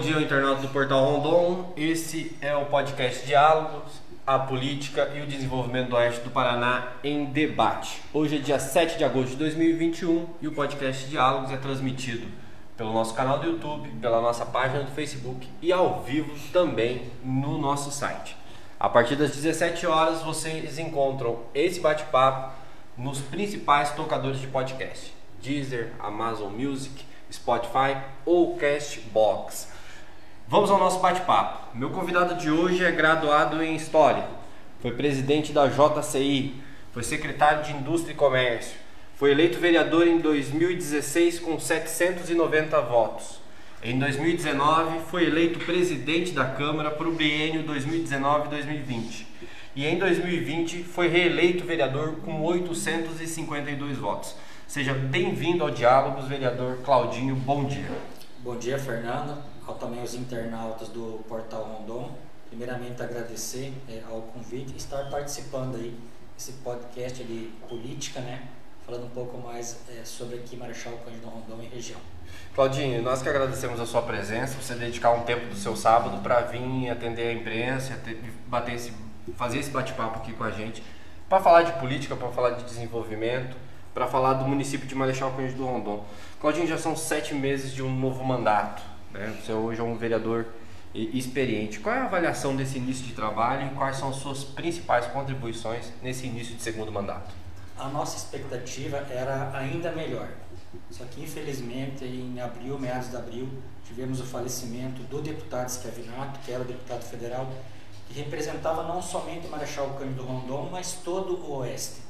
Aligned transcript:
dia, 0.00 0.18
internauta 0.18 0.62
do 0.62 0.68
Portal 0.68 1.04
Rondon. 1.04 1.74
Esse 1.76 2.34
é 2.40 2.56
o 2.56 2.64
podcast 2.64 3.26
Diálogos, 3.26 4.00
a 4.26 4.38
política 4.38 5.10
e 5.14 5.20
o 5.20 5.26
desenvolvimento 5.26 5.90
do 5.90 5.96
Oeste 5.96 6.22
do 6.22 6.30
Paraná 6.30 6.92
em 7.04 7.26
debate. 7.26 8.00
Hoje 8.10 8.36
é 8.36 8.38
dia 8.38 8.58
7 8.58 8.96
de 8.96 9.04
agosto 9.04 9.32
de 9.32 9.36
2021 9.36 10.26
e 10.40 10.48
o 10.48 10.52
podcast 10.52 11.06
Diálogos 11.06 11.52
é 11.52 11.58
transmitido 11.58 12.26
pelo 12.78 12.94
nosso 12.94 13.12
canal 13.12 13.40
do 13.40 13.46
YouTube, 13.46 13.90
pela 14.00 14.22
nossa 14.22 14.46
página 14.46 14.84
do 14.84 14.90
Facebook 14.92 15.46
e 15.60 15.70
ao 15.70 16.02
vivo 16.02 16.32
também 16.50 17.02
no 17.22 17.58
nosso 17.58 17.90
site. 17.90 18.34
A 18.78 18.88
partir 18.88 19.16
das 19.16 19.32
17 19.32 19.86
horas 19.86 20.22
vocês 20.22 20.78
encontram 20.78 21.40
esse 21.54 21.78
bate-papo 21.78 22.54
nos 22.96 23.20
principais 23.20 23.90
tocadores 23.90 24.40
de 24.40 24.46
podcast: 24.46 25.12
Deezer, 25.42 25.92
Amazon 25.98 26.50
Music, 26.50 27.04
Spotify 27.30 27.98
ou 28.24 28.56
Castbox. 28.56 29.69
Vamos 30.50 30.68
ao 30.68 30.80
nosso 30.80 30.98
bate-papo. 30.98 31.78
Meu 31.78 31.90
convidado 31.90 32.34
de 32.34 32.50
hoje 32.50 32.84
é 32.84 32.90
graduado 32.90 33.62
em 33.62 33.76
História, 33.76 34.24
foi 34.82 34.90
presidente 34.90 35.52
da 35.52 35.68
JCI, 35.68 36.60
foi 36.92 37.04
secretário 37.04 37.62
de 37.62 37.72
Indústria 37.72 38.12
e 38.12 38.16
Comércio, 38.16 38.74
foi 39.14 39.30
eleito 39.30 39.60
vereador 39.60 40.08
em 40.08 40.18
2016 40.18 41.38
com 41.38 41.56
790 41.56 42.80
votos. 42.80 43.38
Em 43.80 43.96
2019, 43.96 45.02
foi 45.08 45.26
eleito 45.26 45.60
presidente 45.60 46.32
da 46.32 46.46
Câmara 46.46 46.90
para 46.90 47.08
o 47.08 47.12
biênio 47.12 47.62
2019-2020. 47.62 49.26
E 49.76 49.86
em 49.86 50.00
2020, 50.00 50.82
foi 50.82 51.06
reeleito 51.06 51.64
vereador 51.64 52.16
com 52.24 52.42
852 52.42 53.98
votos. 53.98 54.34
Seja 54.66 54.94
bem-vindo 54.94 55.62
ao 55.62 55.70
Diálogos, 55.70 56.26
vereador 56.26 56.78
Claudinho. 56.78 57.36
Bom 57.36 57.66
dia. 57.66 57.92
Bom 58.42 58.56
dia, 58.56 58.80
Fernando. 58.80 59.49
Ao 59.70 59.76
também 59.76 60.02
os 60.02 60.16
internautas 60.16 60.88
do 60.88 61.24
Portal 61.28 61.62
Rondon. 61.62 62.10
Primeiramente, 62.48 63.00
agradecer 63.00 63.72
é, 63.88 64.02
ao 64.10 64.22
convite 64.22 64.72
e 64.72 64.76
estar 64.76 65.08
participando 65.08 65.76
aí 65.76 65.96
desse 66.34 66.54
podcast 66.54 67.22
de 67.22 67.52
política, 67.68 68.18
né? 68.18 68.48
Falando 68.84 69.04
um 69.04 69.10
pouco 69.10 69.38
mais 69.38 69.78
é, 69.88 70.04
sobre 70.04 70.38
aqui 70.38 70.56
Marechal 70.56 70.94
Cândido 71.04 71.28
Rondon 71.28 71.62
e 71.62 71.66
região. 71.66 72.00
Claudinho, 72.52 73.00
nós 73.00 73.22
que 73.22 73.28
agradecemos 73.28 73.78
a 73.78 73.86
sua 73.86 74.02
presença, 74.02 74.60
você 74.60 74.74
dedicar 74.74 75.12
um 75.12 75.22
tempo 75.22 75.46
do 75.46 75.54
seu 75.54 75.76
sábado 75.76 76.20
para 76.20 76.40
vir 76.40 76.90
atender 76.90 77.28
a 77.28 77.32
imprensa, 77.32 77.96
bater 78.48 78.74
esse, 78.74 78.92
fazer 79.36 79.60
esse 79.60 79.70
bate-papo 79.70 80.18
aqui 80.18 80.32
com 80.32 80.42
a 80.42 80.50
gente, 80.50 80.82
para 81.28 81.40
falar 81.40 81.62
de 81.62 81.78
política, 81.78 82.16
para 82.16 82.30
falar 82.30 82.50
de 82.50 82.64
desenvolvimento, 82.64 83.56
para 83.94 84.08
falar 84.08 84.32
do 84.32 84.48
município 84.48 84.88
de 84.88 84.96
Marechal 84.96 85.30
Cândido 85.30 85.58
do 85.58 85.66
Rondon. 85.66 86.04
Claudinho, 86.40 86.66
já 86.66 86.76
são 86.76 86.96
sete 86.96 87.34
meses 87.34 87.72
de 87.72 87.84
um 87.84 87.94
novo 87.94 88.24
mandato. 88.24 88.89
Né? 89.12 89.36
Você 89.40 89.52
hoje 89.52 89.80
é 89.80 89.84
um 89.84 89.96
vereador 89.96 90.46
experiente. 90.94 91.78
Qual 91.78 91.94
é 91.94 91.98
a 91.98 92.04
avaliação 92.04 92.56
desse 92.56 92.78
início 92.78 93.06
de 93.06 93.12
trabalho 93.12 93.66
e 93.66 93.74
quais 93.74 93.96
são 93.96 94.08
as 94.08 94.16
suas 94.16 94.42
principais 94.42 95.06
contribuições 95.06 95.92
nesse 96.02 96.26
início 96.26 96.54
de 96.56 96.62
segundo 96.62 96.90
mandato? 96.90 97.32
A 97.78 97.88
nossa 97.88 98.16
expectativa 98.16 98.98
era 99.10 99.56
ainda 99.56 99.92
melhor. 99.92 100.28
Só 100.90 101.04
que, 101.04 101.22
infelizmente, 101.22 102.04
em 102.04 102.40
abril, 102.40 102.78
meados 102.78 103.10
de 103.10 103.16
abril, 103.16 103.48
tivemos 103.86 104.20
o 104.20 104.24
falecimento 104.24 105.02
do 105.04 105.22
deputado 105.22 105.68
Schiavinato, 105.68 106.40
que 106.40 106.52
era 106.52 106.62
o 106.62 106.66
deputado 106.66 107.02
federal, 107.02 107.50
que 108.08 108.14
representava 108.20 108.82
não 108.82 109.00
somente 109.00 109.46
o 109.46 109.50
Marechal 109.50 109.88
Cândido 109.98 110.22
Rondon, 110.22 110.68
mas 110.70 110.98
todo 111.04 111.36
o 111.36 111.58
Oeste. 111.58 112.00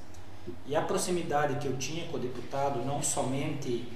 E 0.67 0.75
a 0.75 0.83
proximidade 0.83 1.57
que 1.57 1.67
eu 1.67 1.77
tinha 1.77 2.07
com 2.07 2.17
o 2.17 2.20
deputado, 2.20 2.85
não 2.85 3.03
somente 3.03 3.87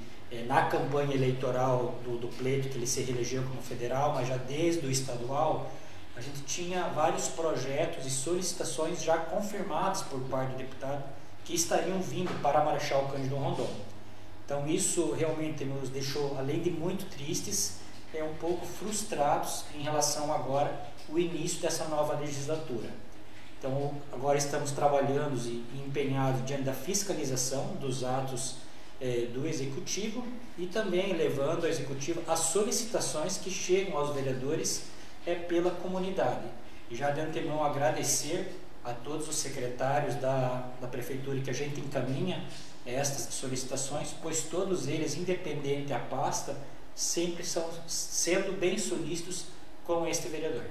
na 0.43 0.67
campanha 0.67 1.15
eleitoral 1.15 1.95
do, 2.05 2.19
do 2.19 2.29
pleito 2.29 2.69
que 2.69 2.77
ele 2.77 2.87
se 2.87 3.01
reelegeu 3.03 3.43
como 3.43 3.63
federal, 3.63 4.15
mas 4.15 4.29
já 4.29 4.37
desde 4.37 4.87
o 4.87 4.91
estadual, 4.91 5.71
a 6.17 6.21
gente 6.21 6.43
tinha 6.43 6.89
vários 6.89 7.29
projetos 7.29 8.07
e 8.07 8.11
solicitações 8.11 9.03
já 9.03 9.17
confirmadas 9.17 10.03
por 10.03 10.21
parte 10.23 10.53
do 10.53 10.59
deputado 10.59 11.03
que 11.45 11.55
estariam 11.55 12.01
vindo 12.01 12.41
para 12.41 12.65
Marechal 12.65 13.09
Cândido 13.09 13.37
Rondon. 13.37 13.69
Então 14.45 14.67
isso 14.69 15.13
realmente 15.13 15.65
nos 15.65 15.89
deixou, 15.89 16.37
além 16.39 16.61
de 16.61 16.71
muito 16.71 17.07
tristes, 17.11 17.79
é 18.13 18.23
um 18.23 18.35
pouco 18.35 18.65
frustrados 18.65 19.65
em 19.75 19.83
relação 19.83 20.33
agora 20.33 20.89
o 21.09 21.19
início 21.19 21.61
dessa 21.61 21.87
nova 21.87 22.15
legislatura. 22.19 22.89
Então 23.59 23.95
agora 24.13 24.39
estamos 24.39 24.71
trabalhando 24.71 25.37
e 25.47 25.85
empenhados 25.87 26.45
diante 26.47 26.63
da 26.65 26.73
fiscalização 26.73 27.75
dos 27.81 28.05
atos 28.05 28.57
é, 29.01 29.27
do 29.33 29.47
executivo 29.47 30.25
e 30.57 30.67
também 30.67 31.13
levando 31.15 31.65
ao 31.65 31.71
executivo 31.71 32.23
as 32.27 32.39
solicitações 32.39 33.39
que 33.39 33.51
chegam 33.51 33.99
aos 33.99 34.15
vereadores 34.15 34.85
é 35.27 35.35
pela 35.35 35.71
comunidade. 35.71 36.47
E 36.91 36.95
já 36.95 37.11
de 37.11 37.21
antemão 37.21 37.65
agradecer 37.65 38.55
a 38.85 38.93
todos 38.93 39.29
os 39.29 39.37
secretários 39.37 40.15
da, 40.17 40.69
da 40.81 40.87
prefeitura 40.87 41.41
que 41.41 41.51
a 41.51 41.55
gente 41.55 41.81
encaminha 41.81 42.45
estas 42.85 43.35
solicitações, 43.35 44.15
pois 44.23 44.43
todos 44.43 44.87
eles, 44.87 45.17
independente 45.17 45.89
da 45.89 45.99
pasta, 45.99 46.55
sempre 46.95 47.45
são 47.45 47.69
sendo 47.87 48.59
bem 48.59 48.79
solícitos 48.79 49.47
com 49.85 50.07
este 50.07 50.29
vereador. 50.29 50.65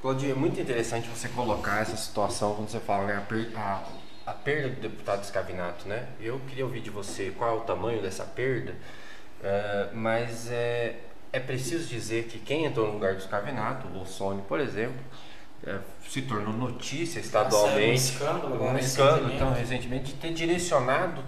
Claudio, 0.00 0.30
é 0.30 0.34
muito 0.34 0.60
interessante 0.60 1.08
você 1.08 1.28
colocar 1.28 1.80
essa 1.80 1.96
situação 1.96 2.54
quando 2.54 2.68
você 2.68 2.78
fala 2.78 3.06
né, 3.06 3.26
a, 3.56 3.82
a, 4.26 4.32
perda 4.32 4.68
do 4.70 4.80
deputado 4.80 5.22
Escavinato, 5.22 5.88
né? 5.88 6.08
Eu 6.20 6.40
queria 6.48 6.64
ouvir 6.64 6.80
de 6.80 6.90
você 6.90 7.32
qual 7.36 7.56
é 7.56 7.58
o 7.58 7.60
tamanho 7.60 8.02
dessa 8.02 8.24
perda, 8.24 8.72
uh, 8.72 9.96
mas 9.96 10.50
é, 10.50 10.96
é 11.32 11.40
preciso 11.40 11.88
dizer 11.88 12.24
que 12.24 12.38
quem 12.38 12.64
entrou 12.64 12.86
no 12.86 12.94
lugar 12.94 13.14
do 13.14 13.20
Escavinato, 13.20 13.86
o 13.86 13.98
Lossoni, 13.98 14.42
por 14.42 14.60
exemplo, 14.60 15.00
é, 15.66 15.78
se 16.08 16.22
tornou 16.22 16.52
notícia 16.52 17.18
estadualmente, 17.18 17.90
um 17.90 17.94
escândalo, 17.94 18.62
um 18.62 18.78
escândalo 18.78 19.32
então, 19.32 19.52
recentemente, 19.52 20.12
de 20.12 20.14
ter 20.14 20.32
direcionado 20.32 21.22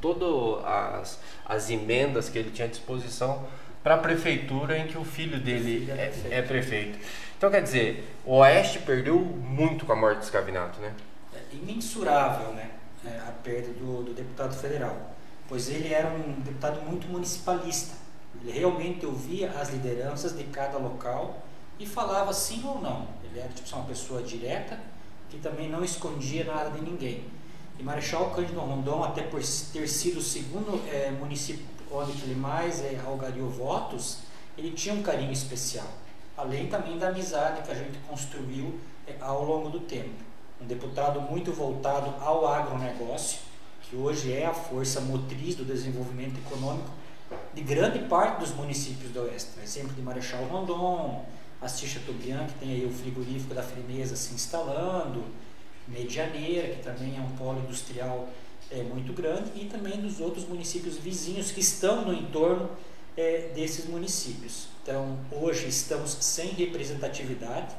todas 0.00 0.64
as, 0.64 1.20
as 1.46 1.70
emendas 1.70 2.28
que 2.28 2.38
ele 2.38 2.50
tinha 2.50 2.66
à 2.66 2.70
disposição 2.70 3.46
para 3.82 3.94
a 3.94 3.98
prefeitura 3.98 4.76
em 4.78 4.86
que 4.86 4.98
o 4.98 5.04
filho 5.04 5.38
dele 5.38 5.88
é, 5.90 5.94
é, 5.94 6.06
prefeito. 6.06 6.34
é, 6.34 6.42
prefeito. 6.42 6.98
Então, 7.36 7.50
quer 7.50 7.62
dizer, 7.62 8.16
o 8.24 8.36
Oeste 8.36 8.80
perdeu 8.80 9.18
muito 9.18 9.84
com 9.86 9.92
a 9.92 9.96
morte 9.96 10.18
do 10.18 10.24
Escavinato, 10.24 10.80
né? 10.80 10.92
Imensurável, 11.52 12.52
né? 12.52 12.70
É, 13.04 13.18
a 13.28 13.32
perda 13.42 13.72
do, 13.72 14.04
do 14.04 14.14
deputado 14.14 14.54
federal, 14.54 14.96
pois 15.48 15.68
ele 15.68 15.92
era 15.92 16.08
um 16.08 16.40
deputado 16.40 16.80
muito 16.82 17.08
municipalista. 17.08 17.96
Ele 18.40 18.52
realmente 18.52 19.04
ouvia 19.04 19.50
as 19.50 19.70
lideranças 19.70 20.36
de 20.36 20.44
cada 20.44 20.78
local 20.78 21.42
e 21.78 21.86
falava 21.86 22.32
sim 22.32 22.62
ou 22.64 22.80
não. 22.80 23.08
Ele 23.24 23.40
era 23.40 23.48
tipo, 23.48 23.74
uma 23.74 23.84
pessoa 23.84 24.22
direta 24.22 24.78
que 25.28 25.38
também 25.38 25.68
não 25.68 25.82
escondia 25.82 26.44
nada 26.44 26.70
de 26.70 26.80
ninguém. 26.80 27.24
E 27.78 27.82
Marechal 27.82 28.30
Cândido 28.30 28.60
Rondon, 28.60 29.02
até 29.02 29.22
por 29.22 29.40
ter 29.40 29.88
sido 29.88 30.18
o 30.18 30.22
segundo 30.22 30.80
é, 30.88 31.10
município 31.10 31.64
onde 31.90 32.12
ele 32.22 32.34
mais 32.34 32.80
é, 32.82 33.00
algariou 33.04 33.50
votos, 33.50 34.18
ele 34.56 34.70
tinha 34.72 34.94
um 34.94 35.02
carinho 35.02 35.32
especial. 35.32 35.86
Além 36.36 36.68
também 36.68 36.98
da 36.98 37.08
amizade 37.08 37.62
que 37.62 37.70
a 37.70 37.74
gente 37.74 37.98
construiu 38.08 38.78
é, 39.06 39.14
ao 39.20 39.44
longo 39.44 39.68
do 39.68 39.80
tempo. 39.80 40.31
Um 40.62 40.66
deputado 40.66 41.20
muito 41.20 41.52
voltado 41.52 42.14
ao 42.20 42.46
agronegócio, 42.46 43.40
que 43.82 43.96
hoje 43.96 44.32
é 44.32 44.46
a 44.46 44.54
força 44.54 45.00
motriz 45.00 45.56
do 45.56 45.64
desenvolvimento 45.64 46.38
econômico 46.38 46.88
de 47.52 47.62
grande 47.62 47.98
parte 48.00 48.38
dos 48.38 48.54
municípios 48.54 49.10
do 49.10 49.22
Oeste. 49.22 49.50
Exemplo 49.60 49.92
de 49.92 50.00
Marechal 50.00 50.44
Rondon, 50.44 51.24
Assis 51.60 51.90
Chateaubriand, 51.90 52.46
que 52.46 52.60
tem 52.60 52.70
aí 52.74 52.86
o 52.86 52.92
frigorífico 52.92 53.52
da 53.52 53.62
Frimeza 53.62 54.14
se 54.14 54.34
instalando, 54.34 55.24
Medianeira, 55.88 56.68
que 56.68 56.82
também 56.82 57.16
é 57.16 57.20
um 57.20 57.36
polo 57.36 57.58
industrial 57.58 58.28
é, 58.70 58.84
muito 58.84 59.12
grande, 59.12 59.50
e 59.56 59.64
também 59.64 60.00
dos 60.00 60.20
outros 60.20 60.46
municípios 60.46 60.96
vizinhos 60.96 61.50
que 61.50 61.58
estão 61.58 62.04
no 62.04 62.14
entorno 62.14 62.70
é, 63.16 63.50
desses 63.52 63.86
municípios. 63.86 64.68
Então, 64.80 65.18
hoje 65.32 65.66
estamos 65.66 66.16
sem 66.20 66.50
representatividade 66.50 67.74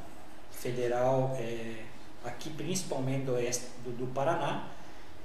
federal, 0.50 1.34
é, 1.40 1.93
aqui 2.24 2.50
principalmente 2.50 3.24
do 3.24 3.32
oeste 3.32 3.66
do, 3.84 3.90
do, 3.90 4.06
Paraná, 4.08 4.64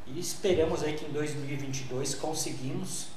e 0.06 0.20
esperamos 0.20 0.84
aí 0.84 0.94
que 0.94 1.06
em 1.06 1.12
2022 1.12 2.16
conseguimos, 2.16 3.08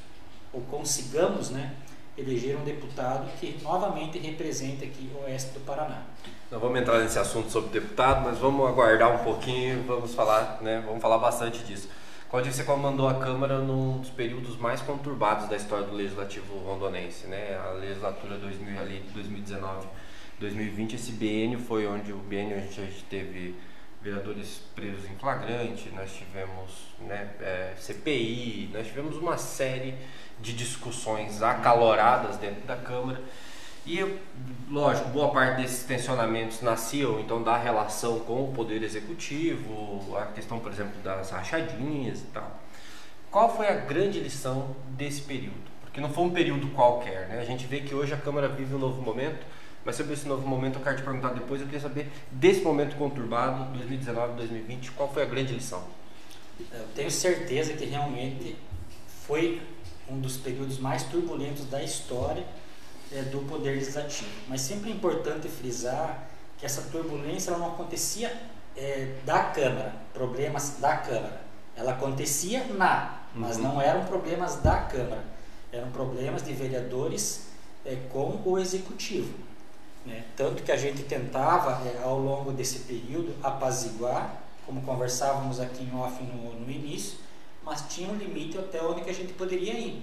ou 0.52 0.60
consigamos, 0.62 1.50
né, 1.50 1.74
eleger 2.16 2.56
um 2.56 2.64
deputado 2.64 3.26
que 3.40 3.58
novamente 3.62 4.18
represente 4.18 4.84
aqui 4.84 5.10
o 5.14 5.24
oeste 5.24 5.52
do 5.52 5.60
Paraná. 5.60 6.02
Não 6.50 6.60
vamos 6.60 6.78
entrar 6.78 7.00
nesse 7.00 7.18
assunto 7.18 7.50
sobre 7.50 7.70
deputado, 7.80 8.22
mas 8.24 8.38
vamos 8.38 8.68
aguardar 8.68 9.14
um 9.14 9.24
pouquinho, 9.24 9.82
vamos 9.84 10.14
falar, 10.14 10.60
né, 10.60 10.82
vamos 10.86 11.00
falar 11.00 11.18
bastante 11.18 11.64
disso. 11.64 11.88
Claudio, 12.32 12.50
você 12.50 12.64
comandou 12.64 13.06
a 13.08 13.14
Câmara 13.14 13.58
num 13.58 13.98
dos 13.98 14.08
períodos 14.08 14.56
mais 14.56 14.80
conturbados 14.80 15.50
da 15.50 15.56
história 15.56 15.86
do 15.86 15.94
Legislativo 15.94 16.56
rondonense, 16.60 17.26
né? 17.26 17.60
A 17.62 17.72
legislatura 17.72 18.38
2000, 18.38 18.80
ali, 18.80 19.04
2019, 19.12 19.86
2020, 20.40 20.94
esse 20.94 21.12
biênio 21.12 21.58
foi 21.58 21.86
onde 21.86 22.10
o 22.10 22.16
biênio 22.16 22.56
a 22.56 22.60
gente 22.60 23.04
teve 23.10 23.54
vereadores 24.02 24.60
presos 24.74 25.08
em 25.08 25.14
flagrante, 25.16 25.88
nós 25.90 26.12
tivemos 26.12 26.94
né, 27.00 27.30
é, 27.40 27.74
CPI, 27.78 28.70
nós 28.72 28.86
tivemos 28.86 29.16
uma 29.16 29.38
série 29.38 29.94
de 30.40 30.52
discussões 30.52 31.42
acaloradas 31.42 32.36
dentro 32.36 32.62
da 32.66 32.76
Câmara 32.76 33.20
E, 33.86 33.98
lógico, 34.68 35.08
boa 35.10 35.30
parte 35.32 35.62
desses 35.62 35.84
tensionamentos 35.84 36.60
nasciam 36.62 37.20
então 37.20 37.42
da 37.42 37.56
relação 37.56 38.20
com 38.20 38.44
o 38.44 38.52
poder 38.52 38.82
executivo, 38.82 40.16
a 40.16 40.26
questão, 40.26 40.58
por 40.58 40.72
exemplo, 40.72 41.00
das 41.02 41.30
rachadinhas 41.30 42.20
e 42.20 42.26
tal. 42.26 42.60
Qual 43.30 43.56
foi 43.56 43.66
a 43.66 43.74
grande 43.74 44.20
lição 44.20 44.76
desse 44.90 45.22
período? 45.22 45.72
Porque 45.80 46.00
não 46.00 46.12
foi 46.12 46.24
um 46.24 46.30
período 46.30 46.68
qualquer, 46.68 47.28
né? 47.28 47.40
A 47.40 47.44
gente 47.44 47.66
vê 47.66 47.80
que 47.80 47.94
hoje 47.94 48.14
a 48.14 48.16
Câmara 48.16 48.48
vive 48.48 48.74
um 48.74 48.78
novo 48.78 49.02
momento, 49.02 49.44
mas 49.84 49.96
sobre 49.96 50.14
esse 50.14 50.26
novo 50.26 50.46
momento 50.46 50.78
eu 50.78 50.82
quero 50.82 50.96
te 50.96 51.02
perguntar 51.02 51.30
depois, 51.30 51.60
eu 51.60 51.66
queria 51.66 51.80
saber 51.80 52.10
desse 52.30 52.60
momento 52.60 52.96
conturbado, 52.96 53.72
2019, 53.72 54.34
2020, 54.34 54.92
qual 54.92 55.12
foi 55.12 55.22
a 55.22 55.26
grande 55.26 55.52
lição? 55.52 55.82
Eu 56.72 56.86
tenho 56.94 57.10
certeza 57.10 57.72
que 57.72 57.84
realmente 57.84 58.56
foi 59.26 59.60
um 60.08 60.20
dos 60.20 60.36
períodos 60.36 60.78
mais 60.78 61.02
turbulentos 61.04 61.64
da 61.66 61.82
história 61.82 62.44
é, 63.10 63.22
do 63.22 63.40
Poder 63.40 63.72
Legislativo. 63.72 64.30
Mas 64.48 64.60
sempre 64.60 64.90
é 64.90 64.94
importante 64.94 65.48
frisar 65.48 66.28
que 66.58 66.66
essa 66.66 66.82
turbulência 66.82 67.50
ela 67.50 67.58
não 67.58 67.72
acontecia 67.72 68.32
é, 68.76 69.16
da 69.24 69.44
Câmara, 69.44 69.94
problemas 70.12 70.78
da 70.80 70.96
Câmara. 70.96 71.42
Ela 71.76 71.92
acontecia 71.92 72.64
na, 72.74 73.22
mas 73.34 73.56
uhum. 73.56 73.62
não 73.62 73.82
eram 73.82 74.04
problemas 74.04 74.56
da 74.56 74.76
Câmara, 74.82 75.24
eram 75.72 75.90
problemas 75.90 76.42
de 76.42 76.52
vereadores 76.52 77.48
é, 77.84 77.96
com 78.10 78.40
o 78.44 78.58
Executivo. 78.58 79.32
Né? 80.04 80.24
Tanto 80.36 80.62
que 80.62 80.72
a 80.72 80.76
gente 80.76 81.02
tentava, 81.04 81.86
é, 81.88 82.02
ao 82.02 82.18
longo 82.18 82.52
desse 82.52 82.80
período, 82.80 83.34
apaziguar, 83.42 84.42
como 84.66 84.82
conversávamos 84.82 85.60
aqui 85.60 85.84
em 85.84 85.94
off 85.94 86.22
no, 86.22 86.54
no 86.54 86.70
início, 86.70 87.18
mas 87.64 87.84
tinha 87.88 88.08
um 88.08 88.16
limite 88.16 88.58
até 88.58 88.82
onde 88.82 89.02
que 89.02 89.10
a 89.10 89.14
gente 89.14 89.32
poderia 89.32 89.74
ir. 89.74 90.02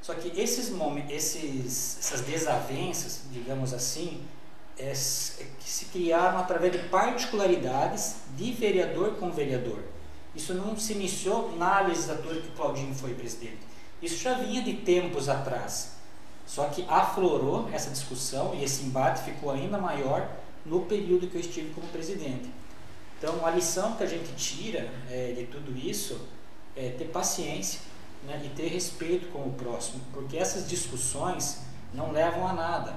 Só 0.00 0.14
que 0.14 0.28
esses 0.40 0.72
esses, 1.10 1.98
essas 1.98 2.20
desavenças, 2.20 3.22
digamos 3.32 3.74
assim, 3.74 4.22
é, 4.78 4.90
é, 4.90 4.92
que 4.92 5.68
se 5.68 5.86
criaram 5.86 6.38
através 6.38 6.72
de 6.72 6.78
particularidades 6.88 8.16
de 8.36 8.52
vereador 8.52 9.16
com 9.16 9.30
vereador. 9.30 9.82
Isso 10.34 10.52
não 10.52 10.76
se 10.76 10.92
iniciou 10.92 11.56
na 11.56 11.80
legislatura 11.80 12.40
que 12.40 12.50
Claudinho 12.50 12.94
foi 12.94 13.14
presidente. 13.14 13.60
Isso 14.02 14.16
já 14.16 14.34
vinha 14.34 14.62
de 14.62 14.74
tempos 14.74 15.28
atrás. 15.28 15.95
Só 16.46 16.68
que 16.68 16.84
aflorou 16.88 17.68
essa 17.72 17.90
discussão 17.90 18.54
e 18.54 18.62
esse 18.62 18.84
embate 18.84 19.24
ficou 19.24 19.50
ainda 19.50 19.76
maior 19.76 20.28
no 20.64 20.82
período 20.82 21.26
que 21.26 21.36
eu 21.36 21.40
estive 21.40 21.74
como 21.74 21.86
presidente. 21.88 22.50
Então, 23.18 23.44
a 23.44 23.50
lição 23.50 23.96
que 23.96 24.02
a 24.02 24.06
gente 24.06 24.32
tira 24.36 24.88
é, 25.10 25.32
de 25.32 25.46
tudo 25.46 25.76
isso 25.76 26.20
é 26.76 26.90
ter 26.90 27.06
paciência 27.06 27.80
né, 28.24 28.40
e 28.44 28.48
ter 28.50 28.68
respeito 28.68 29.28
com 29.32 29.40
o 29.40 29.52
próximo, 29.52 30.00
porque 30.12 30.36
essas 30.36 30.68
discussões 30.68 31.62
não 31.94 32.12
levam 32.12 32.46
a 32.46 32.52
nada. 32.52 32.94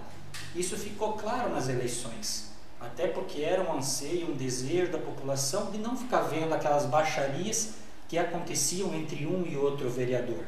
Isso 0.55 0.75
ficou 0.77 1.13
claro 1.13 1.49
nas 1.49 1.69
eleições, 1.69 2.51
até 2.79 3.07
porque 3.07 3.41
era 3.41 3.63
um 3.63 3.77
anseio, 3.77 4.31
um 4.31 4.35
desejo 4.35 4.91
da 4.91 4.97
população 4.97 5.71
de 5.71 5.77
não 5.77 5.95
ficar 5.95 6.21
vendo 6.21 6.53
aquelas 6.53 6.85
baixarias 6.85 7.75
que 8.07 8.17
aconteciam 8.17 8.93
entre 8.93 9.25
um 9.25 9.45
e 9.45 9.55
outro 9.55 9.89
vereador. 9.89 10.43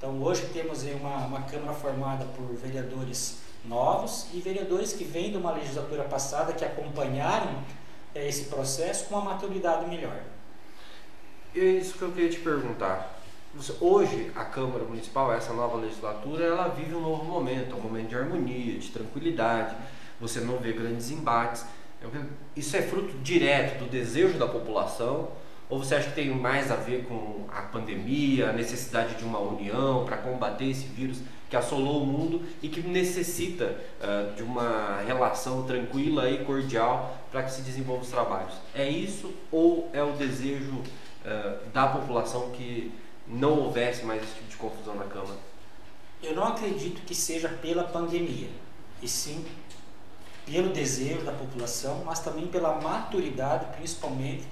Então 0.00 0.18
hoje 0.22 0.46
temos 0.46 0.82
uma, 0.82 1.26
uma 1.26 1.42
Câmara 1.42 1.74
formada 1.74 2.24
por 2.34 2.46
vereadores 2.56 3.40
novos 3.66 4.28
e 4.32 4.40
vereadores 4.40 4.94
que 4.94 5.04
vêm 5.04 5.30
de 5.30 5.36
uma 5.36 5.52
legislatura 5.52 6.04
passada 6.04 6.54
que 6.54 6.64
acompanharam 6.64 7.62
é, 8.14 8.26
esse 8.26 8.44
processo 8.44 9.04
com 9.04 9.16
uma 9.16 9.32
maturidade 9.32 9.84
melhor. 9.84 10.22
É 11.54 11.60
isso 11.60 11.98
que 11.98 12.02
eu 12.02 12.12
queria 12.12 12.30
te 12.30 12.38
perguntar. 12.38 13.20
Hoje, 13.78 14.32
a 14.34 14.42
Câmara 14.46 14.84
Municipal, 14.84 15.34
essa 15.34 15.52
nova 15.52 15.76
legislatura, 15.76 16.46
ela 16.46 16.68
vive 16.68 16.94
um 16.94 17.00
novo 17.02 17.24
momento, 17.24 17.76
um 17.76 17.80
momento 17.80 18.08
de 18.08 18.16
harmonia, 18.16 18.78
de 18.78 18.88
tranquilidade, 18.88 19.76
você 20.18 20.40
não 20.40 20.56
vê 20.56 20.72
grandes 20.72 21.10
embates. 21.10 21.66
Isso 22.56 22.74
é 22.74 22.80
fruto 22.80 23.18
direto 23.18 23.80
do 23.80 23.90
desejo 23.90 24.38
da 24.38 24.46
população 24.48 25.28
ou 25.70 25.78
você 25.78 25.94
acha 25.94 26.08
que 26.08 26.16
tem 26.16 26.30
mais 26.30 26.70
a 26.70 26.74
ver 26.74 27.04
com 27.04 27.46
a 27.48 27.62
pandemia, 27.62 28.50
a 28.50 28.52
necessidade 28.52 29.14
de 29.14 29.24
uma 29.24 29.38
união 29.38 30.04
para 30.04 30.16
combater 30.16 30.64
esse 30.64 30.86
vírus 30.86 31.20
que 31.48 31.56
assolou 31.56 32.02
o 32.02 32.06
mundo 32.06 32.42
e 32.60 32.68
que 32.68 32.80
necessita 32.80 33.76
uh, 34.00 34.34
de 34.34 34.42
uma 34.42 35.00
relação 35.06 35.62
tranquila 35.62 36.28
e 36.28 36.44
cordial 36.44 37.16
para 37.30 37.44
que 37.44 37.52
se 37.52 37.62
desenvolvam 37.62 38.02
os 38.02 38.10
trabalhos? 38.10 38.54
É 38.74 38.88
isso 38.88 39.32
ou 39.50 39.88
é 39.92 40.02
o 40.02 40.12
desejo 40.12 40.72
uh, 40.72 41.68
da 41.72 41.86
população 41.86 42.50
que 42.50 42.92
não 43.28 43.60
houvesse 43.60 44.04
mais 44.04 44.22
esse 44.22 44.34
tipo 44.34 44.50
de 44.50 44.56
confusão 44.56 44.96
na 44.96 45.04
Câmara? 45.04 45.38
Eu 46.20 46.34
não 46.34 46.48
acredito 46.48 47.00
que 47.02 47.14
seja 47.14 47.48
pela 47.48 47.84
pandemia, 47.84 48.48
e 49.00 49.08
sim 49.08 49.44
pelo 50.44 50.72
desejo 50.72 51.22
da 51.22 51.32
população, 51.32 52.02
mas 52.04 52.18
também 52.20 52.46
pela 52.48 52.80
maturidade, 52.80 53.66
principalmente 53.76 54.44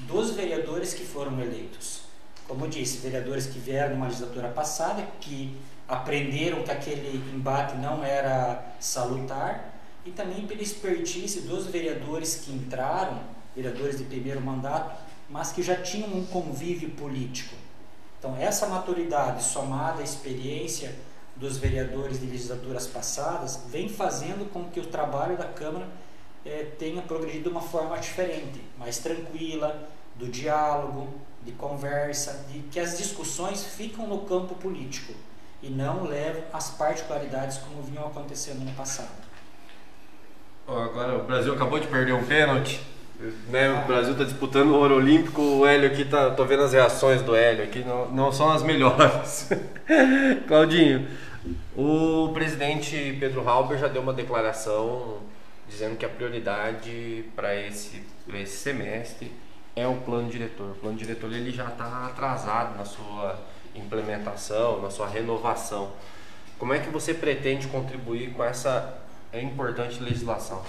dos 0.00 0.32
vereadores 0.32 0.94
que 0.94 1.04
foram 1.04 1.40
eleitos. 1.40 2.02
Como 2.46 2.64
eu 2.64 2.68
disse, 2.68 2.98
vereadores 2.98 3.46
que 3.46 3.58
vieram 3.58 3.94
numa 3.94 4.06
legislatura 4.06 4.48
passada, 4.48 5.02
que 5.20 5.56
aprenderam 5.88 6.62
que 6.62 6.70
aquele 6.70 7.16
embate 7.34 7.76
não 7.76 8.04
era 8.04 8.74
salutar, 8.78 9.74
e 10.04 10.10
também 10.10 10.46
pela 10.46 10.62
expertise 10.62 11.40
dos 11.42 11.66
vereadores 11.66 12.36
que 12.36 12.52
entraram, 12.52 13.20
vereadores 13.54 13.98
de 13.98 14.04
primeiro 14.04 14.40
mandato, 14.40 14.96
mas 15.28 15.50
que 15.50 15.62
já 15.62 15.76
tinham 15.76 16.08
um 16.08 16.24
convívio 16.26 16.90
político. 16.90 17.54
Então, 18.18 18.36
essa 18.36 18.66
maturidade 18.66 19.42
somada 19.42 20.00
à 20.00 20.04
experiência 20.04 20.94
dos 21.34 21.58
vereadores 21.58 22.20
de 22.20 22.26
legislaturas 22.26 22.86
passadas 22.86 23.64
vem 23.68 23.88
fazendo 23.88 24.50
com 24.50 24.64
que 24.64 24.80
o 24.80 24.86
trabalho 24.86 25.36
da 25.36 25.44
Câmara 25.44 25.86
é, 26.46 26.66
tenha 26.78 27.02
progredido 27.02 27.44
de 27.44 27.48
uma 27.48 27.60
forma 27.60 27.98
diferente, 27.98 28.62
mais 28.78 28.98
tranquila, 28.98 29.88
do 30.14 30.28
diálogo, 30.28 31.08
de 31.44 31.52
conversa, 31.52 32.46
de 32.50 32.60
que 32.60 32.80
as 32.80 32.96
discussões 32.96 33.64
ficam 33.64 34.06
no 34.06 34.20
campo 34.20 34.54
político 34.54 35.12
e 35.62 35.68
não 35.68 36.04
levam 36.04 36.42
às 36.52 36.70
particularidades 36.70 37.58
como 37.58 37.82
vinham 37.82 38.06
acontecendo 38.06 38.64
no 38.64 38.72
passado. 38.72 39.26
Agora 40.66 41.16
o 41.16 41.24
Brasil 41.24 41.52
acabou 41.52 41.78
de 41.78 41.86
perder 41.86 42.12
um 42.12 42.24
pênalti. 42.24 42.80
Né, 43.48 43.70
o 43.70 43.86
Brasil 43.86 44.12
está 44.12 44.24
disputando 44.24 44.72
o 44.72 44.74
ouro 44.74 44.96
olímpico, 44.96 45.40
o 45.40 45.66
Hélio 45.66 45.90
aqui 45.90 46.04
tá, 46.04 46.32
tô 46.32 46.44
vendo 46.44 46.64
as 46.64 46.74
reações 46.74 47.22
do 47.22 47.34
Hélio 47.34 47.64
aqui, 47.64 47.78
não, 47.78 48.10
não 48.10 48.30
são 48.30 48.52
as 48.52 48.62
melhores. 48.62 49.48
Claudinho, 50.46 51.08
o 51.74 52.30
presidente 52.34 53.16
Pedro 53.18 53.48
Halber 53.48 53.78
já 53.78 53.88
deu 53.88 54.02
uma 54.02 54.12
declaração 54.12 55.20
dizendo 55.68 55.96
que 55.96 56.04
a 56.04 56.08
prioridade 56.08 57.24
para 57.34 57.54
esse, 57.54 58.02
esse 58.34 58.56
semestre 58.56 59.32
é 59.74 59.86
o 59.86 59.96
plano 59.96 60.30
diretor. 60.30 60.70
O 60.70 60.74
plano 60.74 60.96
diretor 60.96 61.32
ele 61.32 61.50
já 61.50 61.68
está 61.68 62.06
atrasado 62.06 62.76
na 62.76 62.84
sua 62.84 63.38
implementação, 63.74 64.80
na 64.80 64.90
sua 64.90 65.06
renovação. 65.06 65.92
Como 66.58 66.72
é 66.72 66.78
que 66.78 66.88
você 66.88 67.12
pretende 67.12 67.68
contribuir 67.68 68.32
com 68.32 68.42
essa 68.42 68.98
importante 69.34 70.02
legislação? 70.02 70.62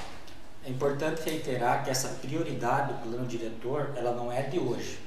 É 0.66 0.70
importante 0.70 1.22
reiterar 1.24 1.84
que 1.84 1.90
essa 1.90 2.10
prioridade 2.10 2.94
do 2.94 3.00
plano 3.00 3.26
diretor, 3.26 3.94
ela 3.96 4.12
não 4.12 4.30
é 4.30 4.42
de 4.42 4.60
hoje. 4.60 5.00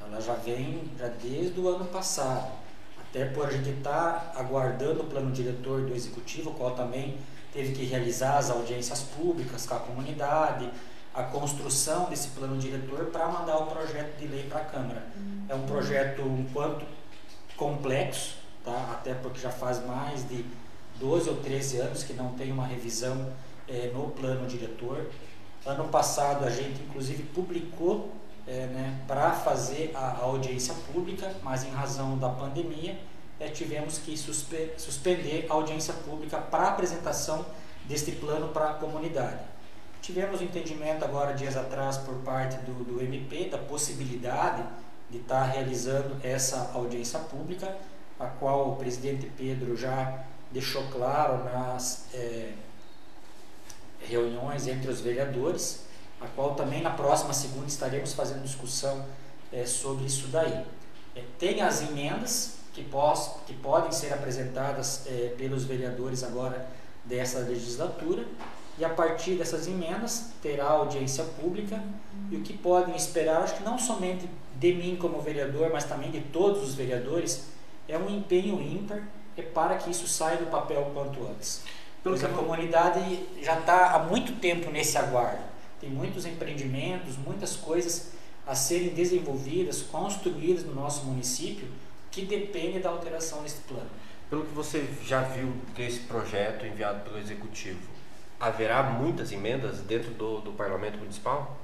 Ela 0.00 0.20
já 0.20 0.34
vem 0.34 0.84
já 0.96 1.08
desde 1.08 1.58
o 1.58 1.68
ano 1.68 1.84
passado. 1.86 2.52
Até 3.00 3.24
por 3.26 3.46
a 3.46 3.50
gente 3.50 3.70
estar 3.70 4.32
tá 4.32 4.40
aguardando 4.40 5.00
o 5.00 5.04
plano 5.04 5.32
diretor 5.32 5.82
do 5.82 5.94
executivo, 5.94 6.52
qual 6.52 6.76
também 6.76 7.18
teve 7.52 7.72
que 7.72 7.84
realizar 7.84 8.38
as 8.38 8.50
audiências 8.50 9.02
públicas 9.02 9.66
com 9.66 9.74
a 9.74 9.78
comunidade, 9.80 10.70
a 11.14 11.22
construção 11.24 12.08
desse 12.08 12.28
plano 12.28 12.56
diretor 12.58 13.06
para 13.06 13.28
mandar 13.28 13.58
o 13.58 13.66
projeto 13.66 14.18
de 14.18 14.26
lei 14.26 14.44
para 14.44 14.60
a 14.60 14.64
Câmara. 14.64 15.06
Uhum. 15.16 15.44
É 15.48 15.54
um 15.54 15.66
projeto 15.66 16.22
um 16.22 16.46
quanto 16.52 16.86
complexo, 17.56 18.36
tá? 18.64 18.90
até 18.92 19.12
porque 19.14 19.38
já 19.38 19.50
faz 19.50 19.84
mais 19.86 20.26
de 20.26 20.44
12 20.98 21.28
ou 21.28 21.36
13 21.36 21.78
anos 21.78 22.02
que 22.02 22.14
não 22.14 22.32
tem 22.32 22.50
uma 22.50 22.66
revisão 22.66 23.32
é, 23.68 23.90
no 23.92 24.08
plano 24.10 24.46
diretor. 24.46 25.10
Ano 25.66 25.88
passado 25.88 26.44
a 26.44 26.50
gente 26.50 26.82
inclusive 26.82 27.22
publicou 27.24 28.12
é, 28.46 28.66
né, 28.66 29.00
para 29.06 29.32
fazer 29.32 29.92
a, 29.94 29.98
a, 29.98 30.22
audiência 30.22 30.74
pública, 30.92 31.32
mas 31.42 31.64
em 31.64 31.70
razão 31.70 32.18
da 32.18 32.28
pandemia 32.28 32.98
é, 33.42 33.48
tivemos 33.48 33.98
que 33.98 34.16
suspe 34.16 34.70
suspender 34.78 35.46
a 35.50 35.54
audiência 35.54 35.92
pública 35.92 36.38
para 36.38 36.68
apresentação 36.68 37.44
deste 37.86 38.12
plano 38.12 38.48
para 38.48 38.70
a 38.70 38.74
comunidade. 38.74 39.40
Tivemos 40.00 40.40
o 40.40 40.44
um 40.44 40.46
entendimento 40.46 41.04
agora, 41.04 41.34
dias 41.34 41.56
atrás, 41.56 41.96
por 41.96 42.14
parte 42.18 42.56
do, 42.58 42.84
do 42.84 43.02
MP, 43.02 43.48
da 43.48 43.58
possibilidade 43.58 44.64
de 45.10 45.18
estar 45.18 45.42
realizando 45.42 46.16
essa 46.22 46.70
audiência 46.72 47.18
pública, 47.18 47.76
a 48.18 48.26
qual 48.26 48.70
o 48.70 48.76
presidente 48.76 49.30
Pedro 49.36 49.76
já 49.76 50.24
deixou 50.52 50.84
claro 50.88 51.42
nas 51.44 52.06
é, 52.14 52.52
reuniões 54.00 54.68
entre 54.68 54.88
os 54.88 55.00
vereadores, 55.00 55.84
a 56.20 56.28
qual 56.28 56.54
também 56.54 56.80
na 56.80 56.90
próxima 56.90 57.32
segunda 57.32 57.66
estaremos 57.66 58.12
fazendo 58.12 58.42
discussão 58.42 59.04
é, 59.52 59.66
sobre 59.66 60.04
isso 60.04 60.28
daí. 60.28 60.64
É, 61.16 61.24
tem 61.38 61.60
as 61.60 61.82
emendas 61.82 62.61
que, 62.72 62.82
pos, 62.82 63.30
que 63.46 63.54
podem 63.54 63.92
ser 63.92 64.12
apresentadas 64.12 65.06
é, 65.06 65.34
pelos 65.36 65.64
vereadores 65.64 66.24
agora 66.24 66.66
dessa 67.04 67.40
legislatura 67.40 68.24
e 68.78 68.84
a 68.84 68.88
partir 68.88 69.36
dessas 69.36 69.66
emendas 69.66 70.30
terá 70.40 70.64
audiência 70.64 71.24
pública 71.24 71.82
e 72.30 72.36
o 72.36 72.40
que 72.40 72.56
podem 72.56 72.96
esperar, 72.96 73.42
acho 73.42 73.56
que 73.56 73.62
não 73.62 73.78
somente 73.78 74.28
de 74.56 74.72
mim 74.72 74.96
como 74.96 75.20
vereador, 75.20 75.70
mas 75.72 75.84
também 75.84 76.10
de 76.10 76.20
todos 76.20 76.62
os 76.62 76.74
vereadores, 76.74 77.48
é 77.88 77.98
um 77.98 78.08
empenho 78.08 78.60
ímpar 78.60 79.02
é 79.36 79.42
para 79.42 79.76
que 79.76 79.90
isso 79.90 80.06
saia 80.06 80.36
do 80.36 80.46
papel 80.50 80.90
quanto 80.92 81.26
antes. 81.26 81.62
Pois 82.02 82.22
a 82.22 82.28
comunidade 82.28 83.00
já 83.40 83.58
está 83.58 83.92
há 83.92 83.98
muito 84.00 84.38
tempo 84.40 84.70
nesse 84.70 84.98
aguardo. 84.98 85.42
Tem 85.80 85.88
muitos 85.88 86.26
empreendimentos, 86.26 87.16
muitas 87.16 87.56
coisas 87.56 88.12
a 88.46 88.54
serem 88.54 88.90
desenvolvidas, 88.90 89.82
construídas 89.82 90.64
no 90.64 90.74
nosso 90.74 91.04
município, 91.06 91.66
que 92.12 92.26
dependem 92.26 92.80
da 92.80 92.90
alteração 92.90 93.42
desse 93.42 93.62
plano. 93.62 93.90
Pelo 94.30 94.44
que 94.44 94.54
você 94.54 94.86
já 95.04 95.22
viu 95.22 95.52
desse 95.74 96.00
projeto 96.00 96.64
enviado 96.64 97.00
pelo 97.00 97.18
Executivo, 97.18 97.80
haverá 98.38 98.82
muitas 98.82 99.32
emendas 99.32 99.80
dentro 99.80 100.10
do, 100.12 100.40
do 100.40 100.52
Parlamento 100.52 100.98
Municipal? 100.98 101.56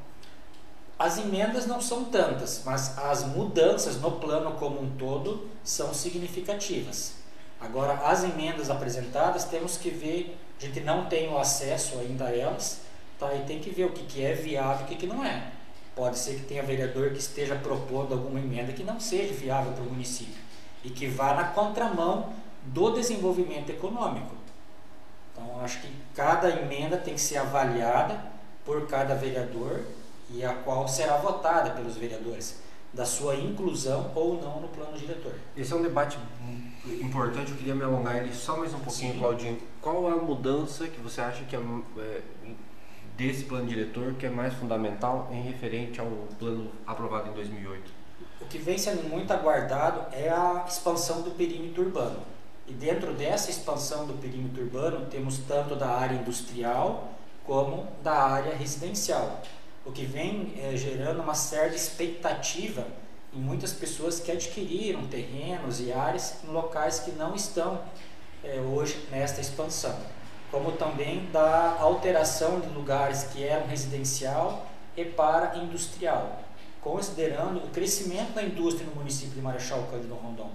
As 0.99 1.19
emendas 1.19 1.67
não 1.67 1.81
são 1.81 2.07
tantas, 2.07 2.63
mas 2.65 2.99
as 2.99 3.25
mudanças 3.25 4.01
no 4.01 4.13
plano 4.13 4.53
como 4.53 4.83
um 4.83 4.91
todo 4.97 5.49
são 5.63 5.95
significativas. 5.95 7.15
Agora, 7.61 7.93
as 8.09 8.25
emendas 8.25 8.71
apresentadas, 8.71 9.45
temos 9.45 9.77
que 9.77 9.91
ver, 9.91 10.37
a 10.61 10.65
gente 10.65 10.81
não 10.81 11.07
tem 11.07 11.29
o 11.29 11.39
acesso 11.39 11.99
ainda 11.99 12.27
a 12.27 12.37
elas, 12.37 12.81
tá? 13.19 13.33
e 13.35 13.45
tem 13.45 13.61
que 13.61 13.71
ver 13.71 13.85
o 13.85 13.93
que, 13.93 14.05
que 14.05 14.25
é 14.25 14.33
viável 14.33 14.81
e 14.81 14.85
o 14.85 14.87
que, 14.89 14.97
que 14.97 15.07
não 15.07 15.25
é. 15.25 15.53
Pode 15.99 16.17
ser 16.17 16.37
que 16.37 16.43
tenha 16.43 16.63
vereador 16.63 17.11
que 17.11 17.19
esteja 17.19 17.57
propondo 17.57 18.15
alguma 18.15 18.39
emenda 18.39 18.73
que 18.73 18.85
não 18.85 19.01
seja 19.01 19.35
viável 19.35 19.73
para 19.73 19.83
o 19.83 19.91
município 19.91 20.41
e 20.85 20.91
que 20.91 21.09
vá 21.09 21.35
na 21.35 21.43
contramão 21.49 22.33
do 22.67 22.91
desenvolvimento 22.91 23.71
econômico. 23.71 24.33
Então, 25.33 25.61
acho 25.61 25.81
que 25.81 25.93
cada 26.15 26.51
emenda 26.51 26.97
tem 26.97 27.15
que 27.15 27.21
ser 27.21 27.39
avaliada 27.39 28.17
por 28.65 28.87
cada 28.87 29.17
vereador 29.17 29.81
e 30.31 30.45
a 30.45 30.55
qual 30.55 30.87
será 30.87 31.17
votada 31.17 31.71
pelos 31.71 31.97
vereadores, 31.97 32.61
da 32.93 33.05
sua 33.05 33.35
inclusão 33.35 34.13
ou 34.15 34.41
não 34.41 34.61
no 34.61 34.69
plano 34.69 34.97
diretor. 34.97 35.35
Esse 35.57 35.73
é 35.73 35.77
um 35.77 35.83
debate 35.83 36.17
importante, 36.87 37.51
eu 37.51 37.57
queria 37.57 37.75
me 37.75 37.83
alongar 37.83 38.19
ele 38.19 38.33
só 38.33 38.57
mais 38.57 38.73
um 38.73 38.79
pouquinho, 38.79 39.15
Sim. 39.15 39.19
Claudinho. 39.19 39.59
Qual 39.83 40.09
é 40.09 40.13
a 40.13 40.17
mudança 40.17 40.87
que 40.87 41.01
você 41.01 41.21
acha 41.21 41.43
que 41.45 41.57
é, 41.57 41.59
é, 41.59 42.23
desse 43.19 43.45
plano 43.45 43.67
diretor 43.67 44.15
que 44.15 44.25
é 44.25 44.31
mais 44.31 44.55
fundamental 44.55 45.29
em 45.33 45.43
referente 45.43 46.01
ao 46.01 46.07
plano 46.39 46.71
aprovado 46.87 47.29
em 47.29 47.33
2008? 47.33 47.91
O 48.41 48.47
que 48.47 48.59
vem 48.59 48.79
sendo 48.79 49.09
muito 49.09 49.33
aguardado 49.33 50.07
é 50.15 50.29
a 50.29 50.65
expansão 50.67 51.23
do 51.23 51.33
perímetro 51.33 51.83
urbano. 51.83 52.21
E 52.69 52.73
dentro 52.73 53.13
dessa 53.13 53.51
expansão 53.51 54.07
do 54.07 54.15
perímetro 54.15 54.63
urbano, 54.63 55.07
temos 55.07 55.39
tanto 55.39 55.75
da 55.75 55.89
área 55.89 56.15
industrial 56.15 57.13
como 57.45 57.89
da 58.03 58.15
área 58.15 58.55
residencial, 58.55 59.43
o 59.85 59.91
que 59.91 60.05
vem 60.05 60.53
é, 60.59 60.77
gerando 60.77 61.23
uma 61.23 61.35
certa 61.35 61.75
expectativa 61.75 62.87
em 63.33 63.39
muitas 63.39 63.73
pessoas 63.73 64.21
que 64.21 64.31
adquiriram 64.31 65.07
terrenos 65.07 65.81
e 65.81 65.91
áreas 65.91 66.37
em 66.45 66.53
locais 66.53 67.01
que 67.01 67.11
não 67.13 67.35
estão 67.35 67.81
é, 68.45 68.61
hoje 68.61 69.07
nesta 69.11 69.41
expansão, 69.41 69.99
como 70.51 70.73
também 70.73 71.27
da 71.31 71.77
alteração 71.79 72.61
de 72.61 72.69
lugares 72.69 73.25
que 73.25 73.45
eram 73.45 73.67
residencial 73.67 74.67
e 74.97 75.05
para 75.05 75.57
industrial, 75.59 76.41
considerando 76.81 77.59
o 77.59 77.69
crescimento 77.69 78.33
da 78.33 78.43
indústria 78.43 78.87
no 78.87 78.97
município 78.97 79.35
de 79.35 79.41
Marechal 79.41 79.83
Cândido 79.91 80.15
Rondon. 80.15 80.51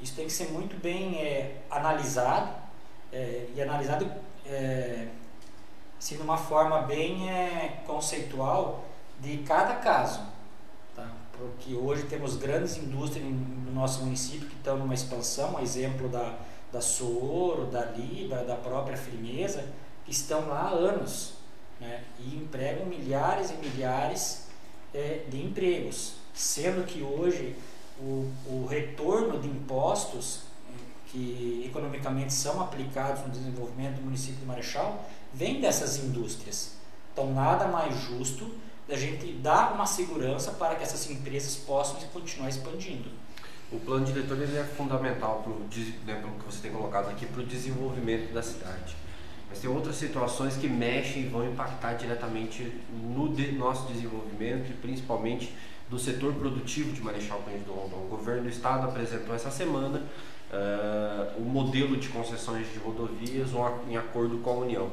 Isso 0.00 0.14
tem 0.14 0.26
que 0.26 0.32
ser 0.32 0.50
muito 0.50 0.80
bem 0.80 1.16
é, 1.18 1.62
analisado 1.70 2.52
é, 3.12 3.46
e 3.54 3.62
analisado 3.62 4.10
é, 4.46 5.06
assim, 5.98 6.16
de 6.16 6.22
uma 6.22 6.36
forma 6.36 6.82
bem 6.82 7.30
é, 7.30 7.82
conceitual 7.86 8.84
de 9.20 9.38
cada 9.38 9.76
caso. 9.76 10.20
Tá? 10.94 11.08
Porque 11.32 11.74
hoje 11.74 12.04
temos 12.04 12.36
grandes 12.36 12.76
indústrias 12.76 13.24
no 13.24 13.72
nosso 13.72 14.04
município 14.04 14.48
que 14.48 14.56
estão 14.56 14.76
numa 14.76 14.94
expansão, 14.94 15.60
exemplo 15.60 16.08
da, 16.08 16.34
da 16.72 16.80
Sooro, 16.80 17.66
da 17.66 17.84
Libra, 17.84 18.44
da 18.44 18.56
própria 18.56 18.96
Firmeza, 18.96 19.64
que 20.04 20.10
estão 20.10 20.48
lá 20.48 20.62
há 20.62 20.70
anos 20.70 21.34
né? 21.80 22.02
e 22.18 22.34
empregam 22.36 22.86
milhares 22.86 23.50
e 23.50 23.54
milhares 23.54 24.46
é, 24.94 25.24
de 25.28 25.42
empregos, 25.44 26.14
sendo 26.34 26.84
que 26.86 27.02
hoje 27.02 27.54
o, 28.00 28.30
o 28.46 28.66
retorno 28.66 29.38
de 29.38 29.48
impostos 29.48 30.40
que 31.08 31.64
economicamente 31.66 32.32
são 32.32 32.60
aplicados 32.62 33.22
no 33.22 33.28
desenvolvimento 33.28 33.96
do 33.96 34.02
município 34.02 34.36
de 34.36 34.46
Marechal 34.46 35.04
vem 35.32 35.60
dessas 35.60 35.98
indústrias. 35.98 36.72
Então, 37.12 37.32
nada 37.34 37.68
mais 37.68 37.94
justo 37.94 38.50
da 38.88 38.96
gente 38.96 39.30
dar 39.34 39.74
uma 39.74 39.84
segurança 39.84 40.52
para 40.52 40.74
que 40.74 40.82
essas 40.82 41.08
empresas 41.10 41.54
possam 41.56 41.96
continuar 42.12 42.48
expandindo. 42.48 43.10
O 43.72 43.80
plano 43.80 44.04
diretor 44.04 44.38
ele 44.40 44.56
é 44.56 44.64
fundamental, 44.64 45.42
pro, 45.42 45.54
né, 46.06 46.20
pelo 46.20 46.32
que 46.34 46.44
você 46.44 46.60
tem 46.60 46.70
colocado 46.70 47.08
aqui, 47.08 47.24
para 47.24 47.40
o 47.40 47.46
desenvolvimento 47.46 48.32
da 48.32 48.42
cidade. 48.42 48.94
Mas 49.48 49.60
tem 49.60 49.70
outras 49.70 49.96
situações 49.96 50.56
que 50.56 50.68
mexem 50.68 51.22
e 51.22 51.26
vão 51.26 51.46
impactar 51.46 51.94
diretamente 51.94 52.70
no 52.92 53.34
de, 53.34 53.52
nosso 53.52 53.90
desenvolvimento 53.90 54.70
e 54.70 54.74
principalmente 54.74 55.54
do 55.88 55.98
setor 55.98 56.34
produtivo 56.34 56.92
de 56.92 57.02
Marechal 57.02 57.42
Cândido 57.42 57.72
Rondon. 57.72 57.96
O 57.96 58.08
governo 58.08 58.42
do 58.42 58.48
estado 58.48 58.86
apresentou 58.86 59.34
essa 59.34 59.50
semana 59.50 60.02
uh, 60.50 61.38
o 61.40 61.44
modelo 61.44 61.96
de 61.96 62.08
concessões 62.08 62.70
de 62.72 62.78
rodovias 62.78 63.50
em 63.88 63.96
acordo 63.96 64.38
com 64.38 64.50
a 64.50 64.54
União. 64.54 64.90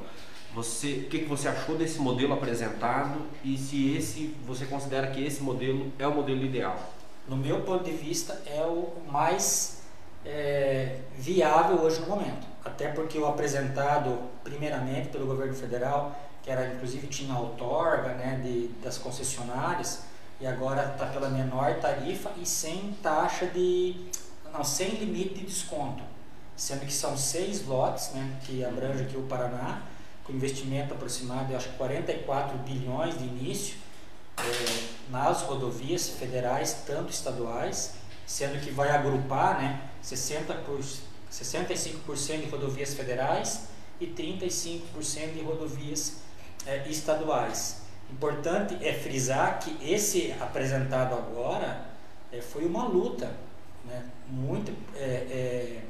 Você, 0.54 1.04
o 1.06 1.10
que, 1.10 1.20
que 1.20 1.26
você 1.26 1.48
achou 1.48 1.78
desse 1.78 2.00
modelo 2.00 2.34
apresentado 2.34 3.22
e 3.44 3.58
se 3.58 3.94
esse 3.96 4.36
você 4.46 4.66
considera 4.66 5.08
que 5.08 5.24
esse 5.24 5.44
modelo 5.44 5.92
é 6.00 6.08
o 6.08 6.16
modelo 6.16 6.44
ideal? 6.44 6.99
No 7.30 7.38
meu 7.38 7.62
ponto 7.62 7.84
de 7.84 7.92
vista, 7.92 8.42
é 8.48 8.64
o 8.64 8.92
mais 9.08 9.84
é, 10.26 10.98
viável 11.16 11.80
hoje 11.80 12.02
no 12.02 12.08
momento. 12.08 12.48
Até 12.66 12.88
porque 12.88 13.20
o 13.20 13.28
apresentado 13.28 14.18
primeiramente 14.44 15.10
pelo 15.10 15.28
governo 15.28 15.54
federal, 15.54 16.20
que 16.42 16.50
era 16.50 16.74
inclusive 16.74 17.06
tinha 17.06 17.38
outorga 17.38 18.16
né, 18.16 18.42
de, 18.44 18.70
das 18.84 18.98
concessionárias, 18.98 20.02
e 20.42 20.48
agora 20.48 20.92
está 20.92 21.06
pela 21.06 21.30
menor 21.30 21.76
tarifa 21.76 22.32
e 22.42 22.48
sem 22.48 22.98
taxa 23.04 23.46
de. 23.46 24.08
não, 24.52 24.64
sem 24.64 24.90
limite 24.96 25.36
de 25.36 25.46
desconto. 25.46 26.02
Sendo 26.56 26.84
que 26.86 26.92
são 26.92 27.16
seis 27.16 27.64
lotes 27.68 28.10
né, 28.12 28.40
que 28.44 28.66
abrange 28.66 29.04
aqui 29.04 29.16
o 29.16 29.24
Paraná, 29.24 29.84
com 30.24 30.34
investimento 30.34 30.96
aproximado 30.96 31.50
de 31.50 31.56
acho 31.56 31.70
44 31.74 32.58
bilhões 32.60 33.20
de 33.20 33.26
início 33.26 33.78
é, 34.40 34.99
nas 35.10 35.42
rodovias 35.42 36.10
federais, 36.10 36.84
tanto 36.86 37.12
estaduais, 37.12 37.94
sendo 38.26 38.62
que 38.62 38.70
vai 38.72 38.90
agrupar 38.90 39.60
né, 39.60 39.82
60 40.02 40.54
por, 40.54 40.80
65% 41.32 42.42
de 42.42 42.50
rodovias 42.50 42.94
federais 42.94 43.68
e 44.00 44.08
35% 44.08 45.34
de 45.34 45.42
rodovias 45.42 46.18
é, 46.66 46.88
estaduais. 46.88 47.82
Importante 48.12 48.76
é 48.86 48.94
frisar 48.94 49.60
que 49.60 49.78
esse 49.88 50.32
apresentado 50.40 51.14
agora 51.14 51.86
é, 52.32 52.42
foi 52.42 52.66
uma 52.66 52.86
luta 52.86 53.32
né, 53.86 54.04
muito 54.28 54.74
é, 54.96 55.00
é, 55.00 55.84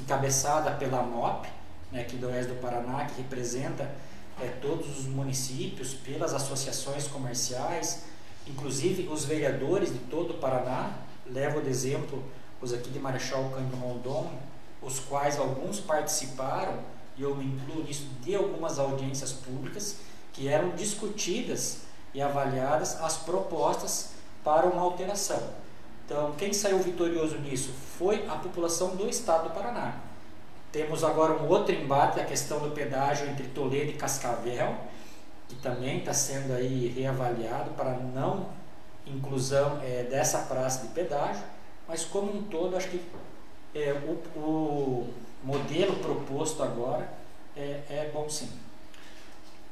encabeçada 0.00 0.72
pela 0.72 1.02
MOP, 1.02 1.48
né, 1.90 2.02
aqui 2.02 2.16
do 2.16 2.28
Oeste 2.28 2.52
do 2.52 2.60
Paraná, 2.60 3.04
que 3.04 3.22
representa 3.22 3.88
é, 4.40 4.48
todos 4.60 4.98
os 4.98 5.06
municípios, 5.06 5.94
pelas 5.94 6.34
associações 6.34 7.06
comerciais, 7.06 8.04
inclusive 8.46 9.08
os 9.08 9.24
vereadores 9.24 9.92
de 9.92 9.98
todo 9.98 10.32
o 10.32 10.38
Paraná, 10.38 10.92
levo 11.26 11.60
de 11.60 11.68
exemplo 11.68 12.22
os 12.60 12.72
aqui 12.72 12.90
de 12.90 12.98
Marechal 12.98 13.50
Cândido 13.50 13.76
Rondon, 13.76 14.30
os 14.80 15.00
quais 15.00 15.38
alguns 15.38 15.80
participaram, 15.80 16.78
e 17.16 17.22
eu 17.22 17.34
me 17.34 17.44
incluo 17.44 17.82
nisso, 17.82 18.06
de 18.22 18.34
algumas 18.34 18.78
audiências 18.78 19.32
públicas, 19.32 19.96
que 20.32 20.48
eram 20.48 20.70
discutidas 20.70 21.78
e 22.14 22.22
avaliadas 22.22 23.00
as 23.00 23.16
propostas 23.16 24.10
para 24.44 24.66
uma 24.66 24.82
alteração. 24.82 25.40
Então, 26.04 26.32
quem 26.36 26.52
saiu 26.52 26.78
vitorioso 26.78 27.38
nisso 27.38 27.70
foi 27.98 28.26
a 28.28 28.34
população 28.36 28.96
do 28.96 29.08
estado 29.08 29.48
do 29.48 29.54
Paraná. 29.54 29.96
Temos 30.70 31.04
agora 31.04 31.34
um 31.34 31.48
outro 31.48 31.74
embate, 31.74 32.20
a 32.20 32.24
questão 32.24 32.60
do 32.60 32.70
pedágio 32.70 33.28
entre 33.28 33.46
Toledo 33.48 33.90
e 33.90 33.94
Cascavel, 33.94 34.74
que 35.52 35.60
também 35.60 35.98
está 35.98 36.14
sendo 36.14 36.54
aí 36.54 36.88
reavaliado 36.88 37.70
para 37.72 37.92
não 37.92 38.48
inclusão 39.06 39.80
é, 39.82 40.04
dessa 40.04 40.38
praça 40.38 40.86
de 40.86 40.94
pedágio, 40.94 41.42
mas 41.86 42.04
como 42.04 42.34
um 42.34 42.42
todo, 42.44 42.76
acho 42.76 42.88
que 42.88 43.00
é, 43.74 43.92
o, 43.92 44.38
o 44.38 45.14
modelo 45.42 45.96
proposto 45.96 46.62
agora 46.62 47.06
é, 47.56 47.80
é 47.88 48.10
bom 48.14 48.28
sim. 48.28 48.48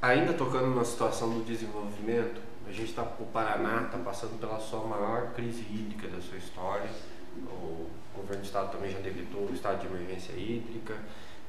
Ainda 0.02 0.32
tocando 0.32 0.75
na 0.75 0.84
situação 0.84 1.30
do 1.30 1.44
desenvolvimento, 1.44 2.40
a 2.66 2.72
gente 2.72 2.90
está, 2.90 3.02
o 3.02 3.26
Paraná 3.32 3.84
está 3.84 3.99
passando 3.99 4.38
pela 4.38 4.58
sua 4.58 4.80
maior 4.80 5.32
crise 5.32 5.62
hídrica 5.62 6.08
da 6.08 6.20
sua 6.20 6.37
história. 6.37 6.88
O 7.37 7.88
governo 8.14 8.42
do 8.42 8.46
estado 8.46 8.72
também 8.72 8.90
já 8.90 8.99
decretou 8.99 9.42
o 9.42 9.54
estado 9.54 9.80
de 9.80 9.87
emergência 9.87 10.32
hídrica. 10.32 10.96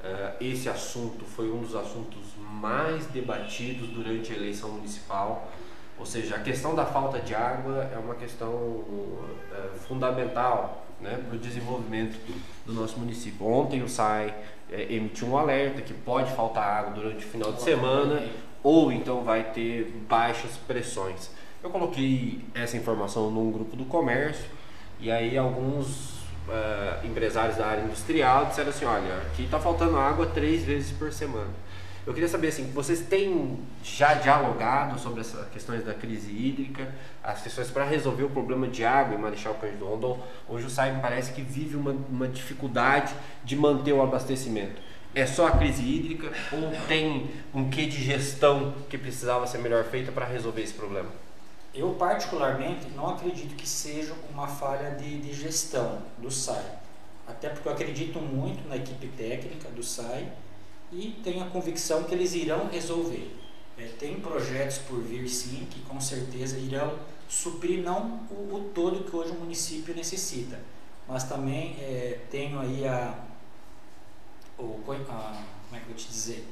Uh, 0.01 0.43
esse 0.43 0.67
assunto 0.67 1.23
foi 1.25 1.51
um 1.51 1.61
dos 1.61 1.75
assuntos 1.75 2.23
mais 2.39 3.05
debatidos 3.07 3.89
durante 3.89 4.33
a 4.33 4.35
eleição 4.35 4.69
municipal. 4.69 5.51
Ou 5.99 6.05
seja, 6.05 6.37
a 6.37 6.39
questão 6.39 6.73
da 6.73 6.85
falta 6.85 7.19
de 7.19 7.35
água 7.35 7.89
é 7.93 7.97
uma 7.97 8.15
questão 8.15 8.49
uh, 8.49 9.29
fundamental 9.87 10.85
né, 10.99 11.23
para 11.27 11.35
o 11.35 11.39
desenvolvimento 11.39 12.17
do 12.65 12.73
nosso 12.73 12.97
município. 12.99 13.45
Ontem 13.45 13.83
o 13.83 13.89
SAI 13.89 14.33
é, 14.71 14.93
emitiu 14.93 15.27
um 15.27 15.37
alerta 15.37 15.81
que 15.81 15.93
pode 15.93 16.31
faltar 16.31 16.63
água 16.63 16.93
durante 16.93 17.25
o 17.25 17.29
final 17.29 17.51
de 17.51 17.61
semana 17.61 18.23
ou 18.63 18.91
então 18.91 19.23
vai 19.23 19.51
ter 19.51 19.91
baixas 20.07 20.57
pressões. 20.67 21.31
Eu 21.63 21.69
coloquei 21.69 22.41
essa 22.53 22.77
informação 22.77 23.29
num 23.29 23.51
grupo 23.51 23.75
do 23.75 23.85
comércio 23.85 24.45
e 24.99 25.11
aí 25.11 25.37
alguns 25.37 26.20
uh, 26.47 27.05
empresários 27.05 27.57
da 27.57 27.65
área 27.65 27.83
industrial 27.83 28.45
disseram 28.45 28.69
assim, 28.69 28.85
olha, 28.85 29.17
aqui 29.27 29.43
está 29.43 29.59
faltando 29.59 29.97
água 29.97 30.25
três 30.27 30.63
vezes 30.63 30.91
por 30.91 31.11
semana. 31.11 31.49
Eu 32.05 32.13
queria 32.13 32.27
saber 32.27 32.47
assim, 32.47 32.71
vocês 32.71 33.01
têm 33.01 33.59
já 33.83 34.15
dialogado 34.15 34.99
sobre 34.99 35.21
essas 35.21 35.47
questões 35.49 35.85
da 35.85 35.93
crise 35.93 36.31
hídrica, 36.31 36.91
as 37.23 37.43
questões 37.43 37.69
para 37.69 37.83
resolver 37.83 38.23
o 38.23 38.29
problema 38.29 38.67
de 38.67 38.83
água 38.83 39.15
em 39.15 39.19
Marechal 39.19 39.53
Cândido 39.55 39.85
Rondon? 39.85 40.19
Hoje 40.49 40.65
o 40.65 40.69
SAI 40.69 40.97
parece 40.99 41.31
que 41.31 41.43
vive 41.43 41.75
uma, 41.75 41.91
uma 42.09 42.27
dificuldade 42.27 43.13
de 43.43 43.55
manter 43.55 43.93
o 43.93 44.01
abastecimento. 44.01 44.81
É 45.13 45.27
só 45.27 45.47
a 45.47 45.51
crise 45.51 45.83
hídrica 45.83 46.31
ou 46.51 46.71
tem 46.87 47.29
um 47.53 47.69
quê 47.69 47.85
de 47.85 48.01
gestão 48.01 48.73
que 48.89 48.97
precisava 48.97 49.45
ser 49.45 49.59
melhor 49.59 49.83
feita 49.83 50.11
para 50.11 50.25
resolver 50.25 50.61
esse 50.63 50.73
problema? 50.73 51.09
Eu, 51.73 51.93
particularmente, 51.93 52.89
não 52.89 53.09
acredito 53.09 53.55
que 53.55 53.67
seja 53.67 54.13
uma 54.29 54.47
falha 54.47 54.91
de, 54.91 55.19
de 55.19 55.33
gestão 55.33 56.01
do 56.17 56.29
SAI. 56.29 56.79
Até 57.25 57.49
porque 57.49 57.67
eu 57.67 57.71
acredito 57.71 58.19
muito 58.19 58.67
na 58.67 58.75
equipe 58.75 59.07
técnica 59.07 59.69
do 59.69 59.81
SAI 59.81 60.31
e 60.91 61.17
tenho 61.23 61.43
a 61.43 61.47
convicção 61.47 62.03
que 62.03 62.13
eles 62.13 62.35
irão 62.35 62.67
resolver. 62.67 63.37
É, 63.77 63.85
tem 63.97 64.19
projetos 64.19 64.79
por 64.79 65.01
vir 65.01 65.27
sim, 65.29 65.65
que 65.71 65.79
com 65.81 65.99
certeza 66.01 66.57
irão 66.57 66.99
suprir 67.29 67.81
não 67.81 68.27
o, 68.29 68.53
o 68.53 68.71
todo 68.75 69.09
que 69.09 69.15
hoje 69.15 69.31
o 69.31 69.39
município 69.39 69.95
necessita, 69.95 70.59
mas 71.07 71.23
também 71.23 71.77
é, 71.79 72.19
tenho 72.29 72.59
aí 72.59 72.85
a, 72.85 73.17
o, 74.59 74.81
a, 75.09 75.43
como 75.69 75.75
é 75.75 75.79
que 75.79 75.89
eu 75.89 75.95
te 75.95 76.09
dizer, 76.09 76.45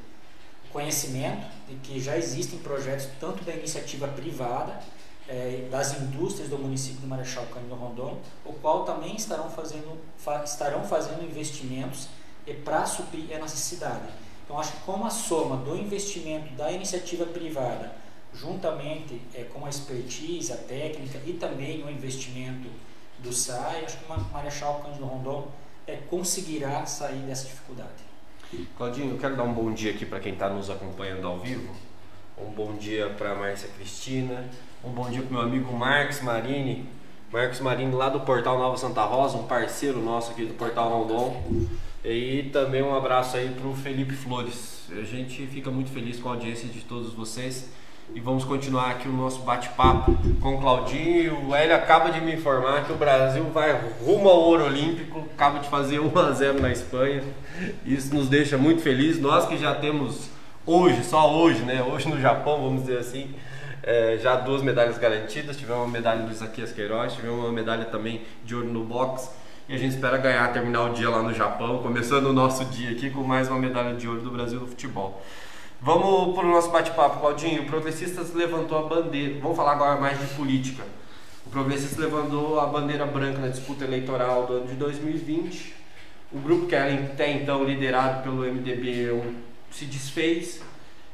conhecimento 0.71 1.45
de 1.67 1.75
que 1.75 1.99
já 1.99 2.17
existem 2.17 2.59
projetos 2.59 3.09
tanto 3.19 3.43
da 3.43 3.53
iniciativa 3.53 4.07
privada 4.07 4.81
é, 5.29 5.67
das 5.69 5.99
indústrias 6.01 6.49
do 6.49 6.57
município 6.57 7.01
de 7.01 7.05
Marechal 7.05 7.45
Cândido 7.45 7.75
Rondon, 7.75 8.17
o 8.43 8.51
qual 8.53 8.83
também 8.83 9.15
estarão 9.15 9.49
fazendo, 9.49 9.97
fa, 10.17 10.43
estarão 10.43 10.83
fazendo 10.83 11.23
investimentos 11.23 12.09
para 12.65 12.83
suprir 12.85 13.35
a 13.35 13.39
necessidade. 13.39 14.09
Então, 14.43 14.59
acho 14.59 14.71
que 14.71 14.79
com 14.79 15.05
a 15.05 15.11
soma 15.11 15.57
do 15.57 15.77
investimento 15.77 16.51
da 16.55 16.71
iniciativa 16.71 17.23
privada, 17.27 17.93
juntamente 18.33 19.21
é, 19.35 19.43
com 19.43 19.63
a 19.65 19.69
expertise, 19.69 20.51
a 20.51 20.57
técnica 20.57 21.19
e 21.23 21.33
também 21.33 21.83
o 21.83 21.89
investimento 21.91 22.67
do 23.19 23.31
SAI, 23.31 23.85
acho 23.85 23.97
que 23.97 24.11
o 24.11 24.33
Marechal 24.33 24.81
Cândido 24.81 25.05
Rondon 25.05 25.47
é, 25.85 25.97
conseguirá 26.09 26.85
sair 26.87 27.19
dessa 27.19 27.45
dificuldade. 27.45 28.09
Claudinho, 28.75 29.11
eu 29.11 29.17
quero 29.19 29.35
dar 29.37 29.43
um 29.43 29.53
bom 29.53 29.71
dia 29.71 29.91
aqui 29.91 30.05
para 30.05 30.19
quem 30.19 30.33
está 30.33 30.49
nos 30.49 30.71
acompanhando 30.71 31.27
ao 31.27 31.37
vivo. 31.39 31.71
Um 32.41 32.51
bom 32.51 32.73
dia 32.77 33.09
para 33.17 33.35
Márcia 33.35 33.67
Cristina, 33.75 34.45
um 34.81 34.89
bom 34.91 35.09
dia 35.09 35.21
para 35.21 35.31
meu 35.31 35.41
amigo 35.41 35.73
Marcos 35.73 36.21
Marini. 36.21 36.85
Marcos 37.33 37.59
Marini 37.59 37.93
lá 37.93 38.07
do 38.07 38.21
Portal 38.21 38.57
Nova 38.57 38.77
Santa 38.77 39.03
Rosa, 39.03 39.37
um 39.37 39.43
parceiro 39.43 39.99
nosso 39.99 40.31
aqui 40.31 40.45
do 40.45 40.53
Portal 40.53 40.89
Rondon. 40.89 41.43
E 42.03 42.43
também 42.53 42.81
um 42.81 42.95
abraço 42.95 43.35
aí 43.35 43.49
para 43.49 43.67
o 43.67 43.75
Felipe 43.75 44.13
Flores. 44.13 44.87
A 44.89 45.03
gente 45.03 45.45
fica 45.47 45.69
muito 45.69 45.91
feliz 45.91 46.17
com 46.17 46.29
a 46.29 46.31
audiência 46.33 46.69
de 46.69 46.79
todos 46.79 47.13
vocês. 47.13 47.69
E 48.15 48.21
vamos 48.21 48.45
continuar 48.45 48.91
aqui 48.91 49.09
o 49.09 49.13
nosso 49.13 49.41
bate-papo 49.41 50.17
com 50.39 50.55
o 50.55 50.61
Claudinho. 50.61 51.49
O 51.49 51.53
Hélio 51.53 51.75
acaba 51.75 52.09
de 52.09 52.21
me 52.21 52.33
informar 52.33 52.85
que 52.85 52.93
o 52.93 52.95
Brasil 52.95 53.43
vai 53.53 53.79
rumo 54.01 54.29
ao 54.29 54.39
ouro 54.39 54.65
olímpico. 54.65 55.27
Acaba 55.33 55.59
de 55.59 55.67
fazer 55.67 55.99
1 55.99 56.17
a 56.17 56.31
0 56.31 56.61
na 56.61 56.71
Espanha. 56.71 57.21
Isso 57.85 58.15
nos 58.15 58.29
deixa 58.29 58.57
muito 58.57 58.81
felizes. 58.81 59.21
Nós 59.21 59.45
que 59.45 59.57
já 59.57 59.75
temos 59.75 60.29
hoje, 60.69 61.03
só 61.03 61.35
hoje, 61.35 61.63
né? 61.63 61.81
Hoje 61.81 62.07
no 62.07 62.21
Japão, 62.21 62.61
vamos 62.61 62.81
dizer 62.81 62.99
assim, 62.99 63.33
é, 63.81 64.19
já 64.21 64.35
duas 64.35 64.61
medalhas 64.61 64.99
garantidas. 64.99 65.57
Tivemos 65.57 65.83
uma 65.83 65.91
medalha 65.91 66.21
do 66.21 66.31
Isaquias 66.31 66.71
Queiroz, 66.71 67.13
tivemos 67.13 67.39
uma 67.39 67.51
medalha 67.51 67.85
também 67.85 68.21
de 68.45 68.53
ouro 68.55 68.67
no 68.67 68.83
boxe. 68.83 69.29
E 69.67 69.73
a 69.73 69.77
gente 69.77 69.95
espera 69.95 70.17
ganhar, 70.17 70.51
terminar 70.53 70.83
o 70.83 70.93
dia 70.93 71.09
lá 71.09 71.23
no 71.23 71.33
Japão, 71.33 71.79
começando 71.79 72.27
o 72.27 72.33
nosso 72.33 72.65
dia 72.65 72.91
aqui 72.91 73.09
com 73.09 73.23
mais 73.23 73.47
uma 73.47 73.59
medalha 73.59 73.95
de 73.95 74.07
ouro 74.07 74.21
do 74.21 74.29
Brasil 74.29 74.59
no 74.59 74.67
futebol. 74.67 75.21
Vamos 75.81 76.35
para 76.35 76.45
o 76.45 76.51
nosso 76.51 76.69
bate-papo, 76.69 77.19
Claudinho. 77.19 77.63
O 77.63 77.65
Progressistas 77.65 78.33
levantou 78.33 78.77
a 78.77 78.81
bandeira. 78.83 79.39
Vamos 79.41 79.57
falar 79.57 79.71
agora 79.71 79.99
mais 79.99 80.19
de 80.19 80.25
política. 80.35 80.83
O 81.45 81.49
Progressistas 81.49 81.97
levantou 81.97 82.59
a 82.59 82.67
bandeira 82.67 83.05
branca 83.05 83.39
na 83.39 83.47
disputa 83.47 83.85
eleitoral 83.85 84.45
do 84.45 84.53
ano 84.53 84.67
de 84.67 84.75
2020. 84.75 85.73
O 86.31 86.39
grupo 86.39 86.67
que 86.67 86.75
era 86.75 86.93
até 86.93 87.31
então 87.31 87.63
liderado 87.63 88.21
pelo 88.21 88.43
MDB 88.43 89.11
se 89.71 89.85
desfez 89.85 90.61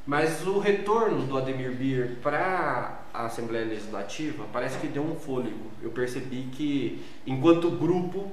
mas 0.06 0.46
o 0.46 0.60
retorno 0.60 1.26
do 1.26 1.36
Ademir 1.36 1.72
Bier 1.72 2.18
para 2.22 3.00
a 3.12 3.26
Assembleia 3.26 3.66
Legislativa 3.66 4.46
parece 4.54 4.78
que 4.78 4.88
deu 4.88 5.02
um 5.02 5.16
fôlego. 5.16 5.72
Eu 5.82 5.90
percebi 5.90 6.48
que, 6.52 7.04
enquanto 7.26 7.72
grupo, 7.72 8.32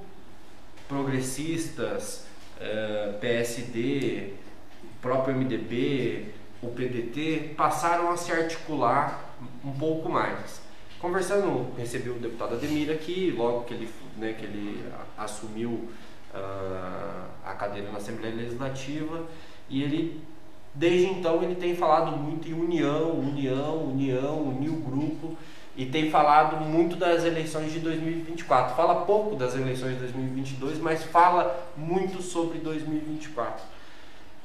progressistas, 0.87 2.27
eh, 2.61 3.17
PSD, 3.19 4.35
próprio 5.01 5.35
MDB, 5.35 6.27
o 6.61 6.69
PDT, 6.69 7.55
passaram 7.57 8.11
a 8.11 8.19
se 8.19 8.31
articular 8.31 9.35
um 9.65 9.73
pouco 9.73 10.11
mais. 10.11 10.61
Conversando, 11.01 11.75
recebi 11.77 12.11
o 12.11 12.15
deputado 12.15 12.55
Ademir 12.55 12.93
aqui, 12.93 13.31
logo 13.31 13.65
que 13.65 13.73
ele, 13.73 13.89
né, 14.19 14.35
que 14.35 14.45
ele 14.45 14.85
assumiu 15.17 15.71
uh, 16.33 17.27
a 17.45 17.55
cadeira 17.55 17.91
na 17.91 17.99
Assembleia 17.99 18.33
Legislativa, 18.33 19.27
e 19.73 19.83
ele 19.83 20.23
Desde 20.75 21.07
então 21.07 21.43
ele 21.43 21.55
tem 21.55 21.77
falado 21.77 22.17
muito 22.17 22.49
em 22.49 22.55
união, 22.55 23.11
união, 23.11 23.91
união, 23.91 24.43
unir 24.43 24.71
o 24.71 24.77
grupo 24.77 25.37
e 25.77 25.85
tem 25.85 26.11
falado 26.11 26.65
muito 26.65 26.97
das 26.97 27.25
eleições 27.25 27.73
de 27.73 27.79
2024. 27.81 28.75
Fala 28.75 29.05
pouco 29.05 29.37
das 29.37 29.55
eleições 29.55 29.95
de 29.95 30.01
2022, 30.01 30.79
mas 30.79 31.05
fala 31.05 31.71
muito 31.77 32.23
sobre 32.23 32.59
2024. 32.59 33.63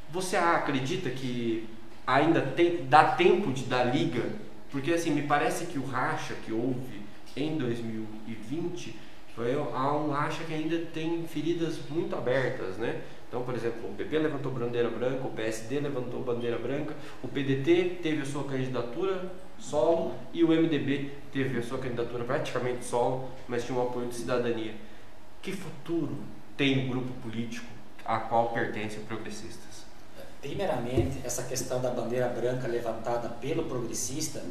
Você 0.10 0.36
acredita 0.36 1.10
que 1.10 1.68
ainda 2.06 2.42
tem, 2.42 2.86
dá 2.86 3.06
tempo 3.06 3.54
de 3.54 3.63
dar 3.63 3.86
liga? 3.86 4.26
Porque 4.70 4.92
assim, 4.92 5.12
me 5.12 5.22
parece 5.22 5.66
que 5.68 5.80
o 5.80 5.86
racha 5.86 6.34
que 6.46 6.52
houve 6.52 7.02
em 7.38 7.58
2020 7.58 9.07
foi 9.38 9.54
há 9.54 9.95
um 9.95 10.10
racha 10.10 10.43
que 10.43 10.52
ainda 10.52 10.80
tem 10.91 11.28
feridas 11.28 11.78
muito 11.91 12.15
abertas, 12.15 12.76
né? 12.78 13.04
Então, 13.28 13.43
por 13.43 13.54
exemplo, 13.54 13.88
o 13.88 13.93
PP 13.93 14.17
levantou 14.17 14.52
bandeira 14.52 14.89
branca, 14.89 15.28
o 15.28 15.32
PSD 15.32 15.80
levantou 15.80 16.23
bandeira 16.23 16.58
branca, 16.58 16.95
o 17.21 17.28
PDT 17.28 18.00
teve 18.02 18.23
a 18.23 18.26
sua 18.26 18.45
candidatura 18.45 19.32
solo 19.60 20.15
e 20.34 20.43
o 20.43 20.47
MDB 20.47 21.12
teve 21.32 21.60
a 21.60 21.62
sua 21.62 21.78
candidatura 21.78 22.23
praticamente 22.23 22.84
solo, 22.84 23.30
mas 23.47 23.63
tinha 23.63 23.78
um 23.78 23.84
apoio 23.84 24.08
de 24.08 24.15
cidadania. 24.15 24.73
Que 25.39 25.52
futuro 25.52 26.17
tem 26.56 26.88
o 26.88 26.89
grupo 26.89 27.12
político 27.21 27.67
a 28.04 28.17
qual 28.17 28.50
pertence 28.54 28.97
o 28.97 29.02
Progressistas? 29.02 29.66
Primeiramente, 30.41 31.19
essa 31.23 31.43
questão 31.43 31.82
da 31.82 31.89
bandeira 31.89 32.30
branca 32.30 32.67
levantada 32.67 33.30
pelo 33.41 33.63
progressista, 33.65 34.43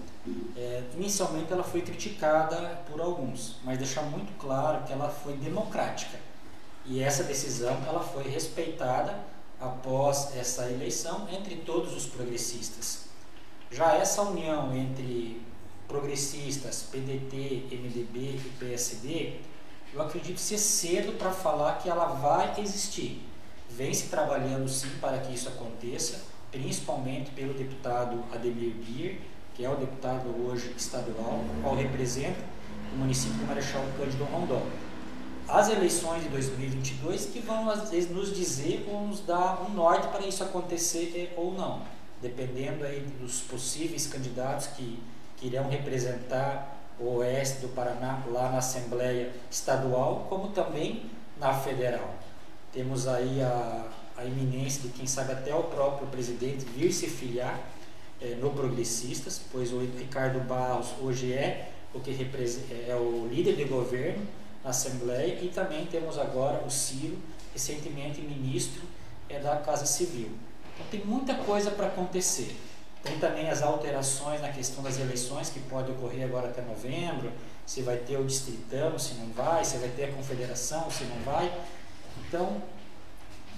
é, 0.57 0.83
inicialmente 0.95 1.53
ela 1.53 1.63
foi 1.63 1.81
criticada 1.81 2.81
por 2.91 3.01
alguns, 3.01 3.57
mas 3.63 3.79
deixar 3.79 4.03
muito 4.03 4.37
claro 4.39 4.85
que 4.85 4.93
ela 4.93 5.09
foi 5.09 5.35
democrática 5.37 6.19
e 6.89 7.03
essa 7.03 7.25
decisão 7.25 7.77
ela 7.87 8.01
foi 8.01 8.23
respeitada 8.25 9.19
após 9.61 10.37
essa 10.37 10.71
eleição 10.71 11.29
entre 11.33 11.57
todos 11.57 11.95
os 11.95 12.07
progressistas. 12.07 13.07
Já 13.71 13.95
essa 13.95 14.23
união 14.23 14.75
entre 14.75 15.43
progressistas, 15.89 16.85
PDT, 16.91 17.67
MDB 17.73 18.19
e 18.19 18.53
PSD, 18.59 19.41
eu 19.93 20.03
acredito 20.03 20.39
ser 20.39 20.59
cedo 20.59 21.19
para 21.19 21.33
falar 21.33 21.79
que 21.79 21.89
ela 21.89 22.07
vai 22.07 22.61
existir. 22.61 23.23
Vem 23.71 23.93
se 23.93 24.09
trabalhando 24.09 24.69
sim 24.69 24.91
para 25.01 25.19
que 25.19 25.35
isso 25.35 25.49
aconteça, 25.49 26.23
principalmente 26.51 27.31
pelo 27.33 27.55
deputado 27.55 28.25
Ademir 28.33 28.75
Bier, 28.75 29.19
que 29.55 29.65
é 29.65 29.71
o 29.71 29.77
deputado 29.77 30.29
hoje 30.47 30.73
estadual, 30.77 31.45
qual 31.63 31.75
representa 31.75 32.39
o 32.95 32.99
município 32.99 33.39
de 33.39 33.45
Marechal 33.45 33.85
Cândido 33.99 34.25
Rondon 34.25 34.63
as 35.49 35.69
eleições 35.69 36.25
de 36.25 36.29
2022 36.29 37.27
que 37.27 37.39
vão 37.39 37.71
às 37.71 37.91
vezes 37.91 38.11
nos 38.11 38.35
dizer 38.35 38.85
ou 38.91 39.07
nos 39.07 39.21
dar 39.21 39.63
um 39.63 39.75
norte 39.75 40.09
para 40.09 40.27
isso 40.27 40.43
acontecer 40.43 41.33
ou 41.37 41.55
não, 41.55 41.83
dependendo 42.21 42.85
aí 42.85 43.01
dos 43.21 43.43
possíveis 43.43 44.09
candidatos 44.09 44.67
que, 44.69 45.01
que 45.37 45.47
irão 45.47 45.69
representar 45.69 46.77
o 46.99 47.19
oeste 47.19 47.61
do 47.61 47.69
Paraná 47.69 48.23
lá 48.29 48.51
na 48.51 48.59
Assembleia 48.59 49.33
Estadual, 49.49 50.27
como 50.29 50.49
também 50.49 51.09
na 51.39 51.55
Federal. 51.55 52.15
Temos 52.77 53.09
aí 53.09 53.41
a, 53.41 53.89
a 54.19 54.25
iminência 54.27 54.83
de 54.83 54.91
quem 54.91 55.07
sabe 55.07 55.33
até 55.33 55.55
o 55.55 55.63
próprio 55.63 56.07
presidente 56.09 56.67
vir 56.67 56.93
se 56.93 57.07
filiar 57.07 57.59
é, 58.21 58.35
no 58.35 58.51
Progressistas, 58.51 59.41
pois 59.51 59.73
o 59.73 59.79
Ricardo 59.79 60.41
Barros 60.41 60.89
hoje 61.01 61.33
é 61.33 61.71
o 61.95 62.01
que 62.01 62.11
é 62.87 62.95
o 62.95 63.27
líder 63.33 63.57
de 63.57 63.65
governo 63.65 64.23
na 64.63 64.69
Assembleia 64.69 65.41
e 65.41 65.49
também 65.49 65.87
temos 65.87 66.19
agora 66.19 66.63
o 66.67 66.71
Ciro, 66.71 67.17
recentemente 67.55 68.21
ministro 68.21 68.83
é, 69.31 69.39
da 69.39 69.57
Casa 69.57 69.87
Civil. 69.87 70.29
Então 70.75 70.87
tem 70.91 71.03
muita 71.03 71.33
coisa 71.33 71.71
para 71.71 71.87
acontecer. 71.87 72.55
Tem 73.03 73.19
também 73.19 73.49
as 73.49 73.63
alterações 73.63 74.43
na 74.43 74.51
questão 74.51 74.85
das 74.85 75.01
eleições 75.01 75.49
que 75.49 75.61
pode 75.61 75.91
ocorrer 75.93 76.27
agora 76.27 76.51
até 76.51 76.61
novembro, 76.61 77.33
se 77.65 77.81
vai 77.81 77.97
ter 77.97 78.19
o 78.19 78.25
distritão, 78.27 78.99
se 78.99 79.15
não 79.15 79.33
vai, 79.33 79.65
se 79.65 79.79
vai 79.79 79.89
ter 79.89 80.11
a 80.11 80.13
confederação, 80.13 80.91
se 80.91 81.05
não 81.05 81.17
vai. 81.25 81.51
Então, 82.27 82.63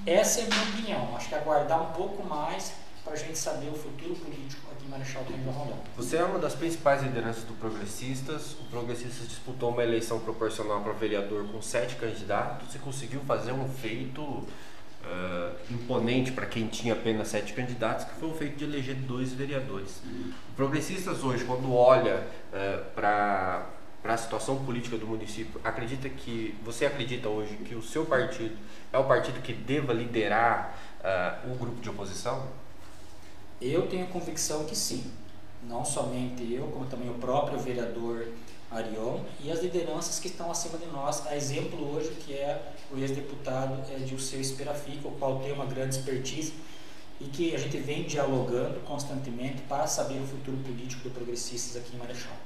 essa 0.07 0.41
é 0.41 0.45
a 0.45 0.47
minha 0.47 0.63
opinião. 0.63 1.17
Acho 1.17 1.29
que 1.29 1.35
aguardar 1.35 1.83
um 1.83 1.93
pouco 1.93 2.27
mais 2.27 2.73
para 3.05 3.15
a 3.15 3.17
gente 3.17 3.39
saber 3.39 3.69
o 3.69 3.75
futuro 3.75 4.15
político 4.17 4.71
aqui 4.71 4.85
em 4.87 4.89
Marechal 4.89 5.25
Cândido 5.25 5.51
Rondon. 5.51 5.79
Você 5.97 6.17
é 6.19 6.25
uma 6.25 6.39
das 6.39 6.55
principais 6.55 7.03
lideranças 7.03 7.45
do 7.45 7.55
Progressistas. 7.55 8.53
O 8.53 8.65
Progressistas 8.71 9.29
disputou 9.29 9.71
uma 9.71 9.83
eleição 9.83 10.21
proporcional 10.21 10.83
para 10.83 10.93
vereador 10.93 11.47
com 11.49 11.63
sete 11.63 11.97
candidatos 11.97 12.75
e 12.75 12.79
conseguiu 12.79 13.21
fazer 13.21 13.53
um 13.53 13.69
feito 13.69 14.23
uh, 14.23 14.47
imponente 15.71 16.33
para 16.33 16.47
quem 16.47 16.67
tinha 16.67 16.93
apenas 16.93 17.29
sete 17.29 17.55
candidatos, 17.55 18.05
que 18.05 18.15
foi 18.21 18.29
o 18.29 18.35
feito 18.35 18.57
de 18.57 18.65
eleger 18.65 18.95
dois 18.95 19.33
vereadores. 19.33 20.03
O 20.51 20.55
Progressistas 20.55 21.25
hoje, 21.25 21.45
quando 21.45 21.75
olha 21.75 22.27
uh, 22.53 22.85
para 22.95 23.67
para 24.03 24.15
a 24.15 24.17
situação 24.17 24.65
política 24.65 24.97
do 24.97 25.07
município, 25.07 25.61
acredita 25.65 26.09
que 26.09 26.55
você 26.65 26.87
acredita 26.87 27.29
hoje 27.29 27.57
que 27.57 27.75
o 27.75 27.83
seu 27.83 28.07
partido 28.07 28.57
é 28.93 28.99
o 28.99 29.05
partido 29.05 29.43
que 29.43 29.53
deva 29.53 29.93
liderar 29.93 30.75
uh, 31.01 31.53
o 31.53 31.57
grupo 31.57 31.81
de 31.81 31.91
oposição? 31.91 32.47
Eu 33.61 33.89
tenho 33.89 34.07
convicção 34.07 34.65
que 34.65 34.77
sim. 34.77 35.11
Não 35.65 35.85
somente 35.85 36.53
eu, 36.53 36.69
como 36.69 36.87
também 36.87 37.11
o 37.11 37.15
próprio 37.15 37.59
vereador 37.59 38.29
Arion 38.71 39.21
e 39.41 39.51
as 39.51 39.61
lideranças 39.61 40.19
que 40.19 40.29
estão 40.29 40.51
acima 40.51 40.79
de 40.79 40.87
nós. 40.87 41.27
A 41.27 41.37
exemplo 41.37 41.95
hoje 41.95 42.11
que 42.11 42.35
é 42.35 42.73
o 42.93 42.99
ex-deputado 42.99 43.83
é, 43.91 43.99
Dilceu 43.99 44.41
Esperafica, 44.41 45.09
o 45.09 45.13
qual 45.13 45.41
tem 45.41 45.53
uma 45.53 45.67
grande 45.67 45.97
expertise 45.97 46.53
e 47.21 47.25
que 47.25 47.55
a 47.55 47.59
gente 47.59 47.77
vem 47.79 48.05
dialogando 48.05 48.79
constantemente 48.81 49.63
para 49.63 49.87
saber 49.87 50.21
o 50.21 50.27
futuro 50.27 50.57
político 50.59 51.03
do 51.03 51.11
Progressistas 51.11 51.77
aqui 51.77 51.97
em 51.97 51.99
Marechal. 51.99 52.37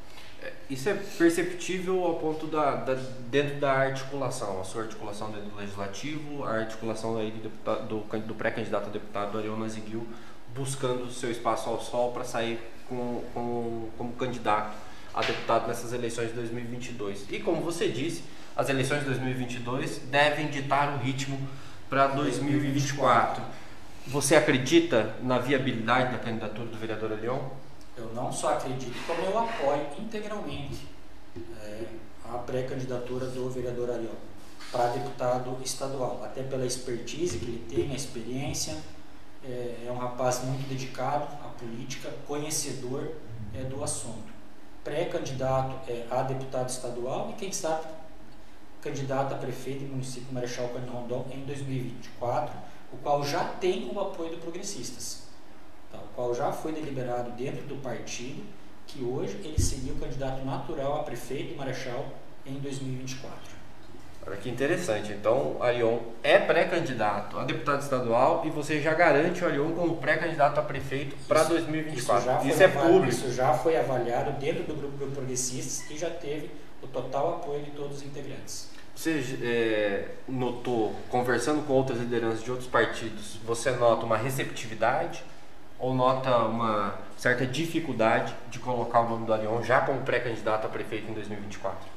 É, 0.42 0.52
isso 0.68 0.88
é 0.88 0.94
perceptível 0.94 2.02
ao 2.02 2.16
ponto 2.16 2.46
da, 2.48 2.74
da, 2.74 2.94
dentro 3.30 3.60
da 3.60 3.72
articulação, 3.72 4.60
a 4.60 4.64
sua 4.64 4.82
articulação 4.82 5.30
dentro 5.30 5.50
do 5.50 5.56
legislativo, 5.56 6.44
a 6.44 6.54
articulação 6.54 7.16
aí 7.16 7.30
do, 7.30 7.42
deputado, 7.42 7.86
do, 7.86 8.18
do 8.26 8.34
pré-candidato 8.34 8.88
a 8.88 8.90
deputado 8.90 9.38
Arion 9.38 9.56
Naziguil 9.56 10.04
buscando 10.54 11.10
seu 11.10 11.30
espaço 11.30 11.70
ao 11.70 11.80
sol 11.80 12.12
para 12.12 12.24
sair 12.24 12.58
com, 12.88 13.22
com, 13.32 13.88
como 13.96 14.12
candidato 14.14 14.76
a 15.14 15.20
deputado 15.20 15.68
nessas 15.68 15.92
eleições 15.92 16.28
de 16.28 16.34
2022. 16.34 17.26
E 17.30 17.38
como 17.38 17.62
você 17.62 17.88
disse, 17.88 18.24
as 18.56 18.68
eleições 18.68 19.00
de 19.00 19.06
2022 19.06 19.98
devem 20.10 20.48
ditar 20.48 20.94
o 20.94 20.98
ritmo 20.98 21.38
para 21.88 22.08
2024. 22.08 23.42
Você 24.08 24.34
acredita 24.34 25.14
na 25.22 25.38
viabilidade 25.38 26.12
da 26.12 26.18
candidatura 26.18 26.66
do 26.66 26.76
vereador 26.76 27.12
Leão? 27.20 27.61
Eu 27.96 28.12
não 28.14 28.32
só 28.32 28.54
acredito, 28.54 28.96
como 29.06 29.20
eu 29.22 29.38
apoio 29.38 29.86
integralmente 29.98 30.88
é, 31.60 31.84
a 32.24 32.38
pré-candidatura 32.38 33.26
do 33.26 33.50
vereador 33.50 33.90
Ariel 33.90 34.16
para 34.70 34.88
deputado 34.88 35.60
estadual, 35.62 36.22
até 36.24 36.42
pela 36.42 36.64
expertise 36.64 37.38
que 37.38 37.44
ele 37.44 37.66
tem, 37.68 37.92
a 37.92 37.94
experiência, 37.94 38.74
é, 39.44 39.84
é 39.86 39.92
um 39.92 39.98
rapaz 39.98 40.42
muito 40.42 40.66
dedicado 40.66 41.24
à 41.44 41.48
política, 41.48 42.10
conhecedor 42.26 43.12
é, 43.54 43.64
do 43.64 43.84
assunto. 43.84 44.32
Pré-candidato 44.82 45.90
é, 45.90 46.06
a 46.10 46.22
deputado 46.22 46.70
estadual 46.70 47.30
e, 47.30 47.34
quem 47.34 47.52
sabe, 47.52 47.86
candidato 48.80 49.34
a 49.34 49.38
prefeito 49.38 49.84
do 49.84 49.90
município 49.90 50.32
Marechal 50.32 50.68
Cândido 50.70 50.92
Rondon 50.92 51.26
em 51.30 51.44
2024, 51.44 52.54
o 52.92 52.96
qual 52.96 53.22
já 53.22 53.44
tem 53.44 53.90
o 53.94 54.00
apoio 54.00 54.30
do 54.30 54.38
Progressistas, 54.38 55.22
qual 56.14 56.34
já 56.34 56.52
foi 56.52 56.72
deliberado 56.72 57.30
dentro 57.32 57.62
do 57.62 57.76
partido, 57.76 58.42
que 58.86 59.02
hoje 59.02 59.38
ele 59.44 59.60
seria 59.60 59.92
o 59.92 59.96
candidato 59.96 60.44
natural 60.44 61.00
a 61.00 61.02
prefeito 61.02 61.50
de 61.50 61.54
Marechal 61.54 62.06
em 62.44 62.54
2024. 62.54 63.62
Olha 64.24 64.36
que 64.36 64.48
interessante. 64.48 65.12
Então, 65.12 65.56
o 65.58 65.62
Arion 65.62 65.98
é 66.22 66.38
pré-candidato 66.38 67.38
a 67.38 67.44
deputado 67.44 67.82
estadual 67.82 68.42
e 68.44 68.50
você 68.50 68.80
já 68.80 68.94
garante 68.94 69.42
o 69.42 69.46
Arion 69.46 69.72
como 69.72 69.96
pré-candidato 69.96 70.60
a 70.60 70.62
prefeito 70.62 71.16
para 71.26 71.42
2024. 71.42 72.38
Isso, 72.38 72.48
isso 72.48 72.62
é 72.62 72.68
público. 72.68 73.08
Isso 73.08 73.32
já 73.32 73.52
foi 73.54 73.76
avaliado 73.76 74.38
dentro 74.38 74.62
do 74.62 74.74
grupo 74.74 74.92
progressistas 75.12 75.90
e 75.90 75.98
já 75.98 76.08
teve 76.08 76.50
o 76.80 76.86
total 76.86 77.36
apoio 77.36 77.62
de 77.62 77.72
todos 77.72 77.98
os 77.98 78.02
integrantes. 78.04 78.70
Você 78.94 79.38
é, 79.42 80.08
notou, 80.28 80.94
conversando 81.08 81.66
com 81.66 81.72
outras 81.72 81.98
lideranças 81.98 82.44
de 82.44 82.50
outros 82.50 82.68
partidos, 82.68 83.38
você 83.44 83.70
nota 83.72 84.04
uma 84.04 84.16
receptividade 84.16 85.24
ou 85.82 85.92
nota 85.92 86.38
uma 86.38 86.94
certa 87.18 87.44
dificuldade 87.44 88.32
de 88.48 88.60
colocar 88.60 89.00
o 89.00 89.10
nome 89.10 89.26
do 89.26 89.34
Arion 89.34 89.60
já 89.64 89.80
como 89.80 90.00
pré-candidato 90.02 90.64
a 90.64 90.70
prefeito 90.70 91.10
em 91.10 91.14
2024? 91.14 91.90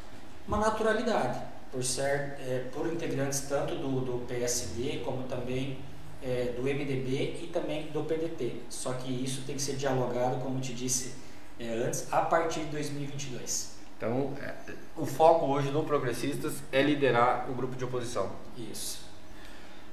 Uma 0.48 0.58
naturalidade 0.58 1.40
por 1.72 1.84
ser 1.84 2.36
é, 2.40 2.66
por 2.74 2.88
integrantes 2.88 3.42
tanto 3.42 3.76
do, 3.76 4.02
do 4.02 4.26
PSD 4.26 5.04
como 5.06 5.24
também 5.28 5.78
é, 6.24 6.54
do 6.58 6.64
MDB 6.64 7.44
e 7.44 7.50
também 7.54 7.84
do 7.92 8.04
PDT. 8.04 8.64
Só 8.70 8.94
que 8.94 9.24
isso 9.24 9.44
tem 9.46 9.56
que 9.56 9.62
ser 9.62 9.76
dialogado, 9.76 10.42
como 10.42 10.60
te 10.60 10.74
disse 10.74 11.14
é, 11.60 11.68
antes, 11.70 12.12
a 12.12 12.22
partir 12.22 12.62
de 12.62 12.72
2022. 12.72 13.76
Então, 13.98 14.34
é, 14.42 14.54
o 14.98 15.06
foco 15.06 15.46
hoje 15.46 15.70
do 15.70 15.84
Progressistas 15.84 16.56
é 16.72 16.82
liderar 16.82 17.46
o 17.52 17.54
grupo 17.54 17.76
de 17.76 17.86
oposição. 17.86 18.32
Isso. 18.58 19.06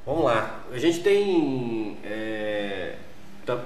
Vamos 0.07 0.25
lá. 0.25 0.65
A 0.73 0.79
gente 0.79 1.03
tem 1.03 1.99
é, 2.03 2.97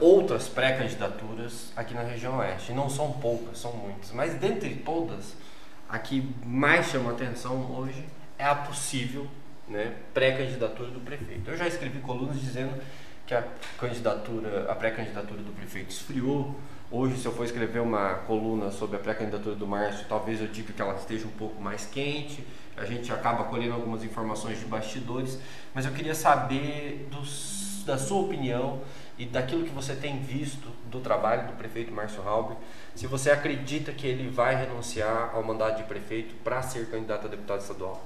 outras 0.01 0.49
pré-candidaturas 0.49 1.73
aqui 1.77 1.95
na 1.95 2.03
região 2.03 2.39
oeste. 2.39 2.73
Não 2.73 2.89
são 2.89 3.12
poucas, 3.12 3.59
são 3.59 3.73
muitas. 3.73 4.12
Mas 4.12 4.35
dentre 4.35 4.75
todas, 4.77 5.35
a 5.89 5.99
que 5.99 6.35
mais 6.45 6.87
chama 6.87 7.12
atenção 7.12 7.75
hoje 7.77 8.05
é 8.39 8.45
a 8.45 8.55
possível 8.55 9.27
né, 9.69 9.95
pré-candidatura 10.15 10.91
do 10.91 11.01
prefeito. 11.01 11.51
Eu 11.51 11.57
já 11.57 11.67
escrevi 11.67 11.99
colunas 12.01 12.41
dizendo 12.41 12.73
que 13.27 13.35
a 13.35 13.45
candidatura, 13.79 14.71
a 14.71 14.75
pré-candidatura 14.75 15.43
do 15.43 15.53
prefeito 15.53 15.91
esfriou. 15.91 16.55
Hoje, 16.91 17.17
se 17.17 17.27
eu 17.27 17.33
for 17.33 17.45
escrever 17.45 17.81
uma 17.81 18.15
coluna 18.27 18.71
sobre 18.71 18.97
a 18.97 19.01
pré-candidatura 19.01 19.57
do 19.57 19.67
Márcio, 19.67 20.07
talvez 20.09 20.41
eu 20.41 20.47
diga 20.47 20.73
que 20.73 20.81
ela 20.81 20.95
esteja 20.95 21.27
um 21.27 21.33
pouco 21.33 21.61
mais 21.61 21.85
quente. 21.87 22.47
A 22.77 22.85
gente 22.85 23.12
acaba 23.12 23.45
colhendo 23.45 23.75
algumas 23.75 24.05
informações 24.05 24.61
de 24.61 24.67
bastidores, 24.67 25.39
mas 25.75 25.85
eu 25.85 25.93
queria 25.93 26.15
saber 26.15 27.09
dos, 27.11 27.83
da 27.85 27.99
sua 27.99 28.21
opinião 28.21 28.83
e 29.19 29.25
daquilo 29.25 29.65
que 29.65 29.71
você 29.71 29.95
tem 29.95 30.21
visto 30.21 30.69
do 30.87 31.01
trabalho 31.01 31.47
do 31.47 31.55
prefeito 31.55 31.93
Márcio 31.93 32.23
Halber, 32.23 32.57
se 32.95 33.07
você 33.07 33.31
acredita 33.31 33.93
que 33.93 34.07
ele 34.07 34.29
vai 34.29 34.55
renunciar 34.57 35.31
ao 35.35 35.43
mandato 35.43 35.79
de 35.79 35.85
prefeito 35.85 36.35
para 36.45 36.63
ser 36.63 36.91
candidato 36.91 37.27
a 37.27 37.31
deputado 37.31 37.61
estadual. 37.61 38.03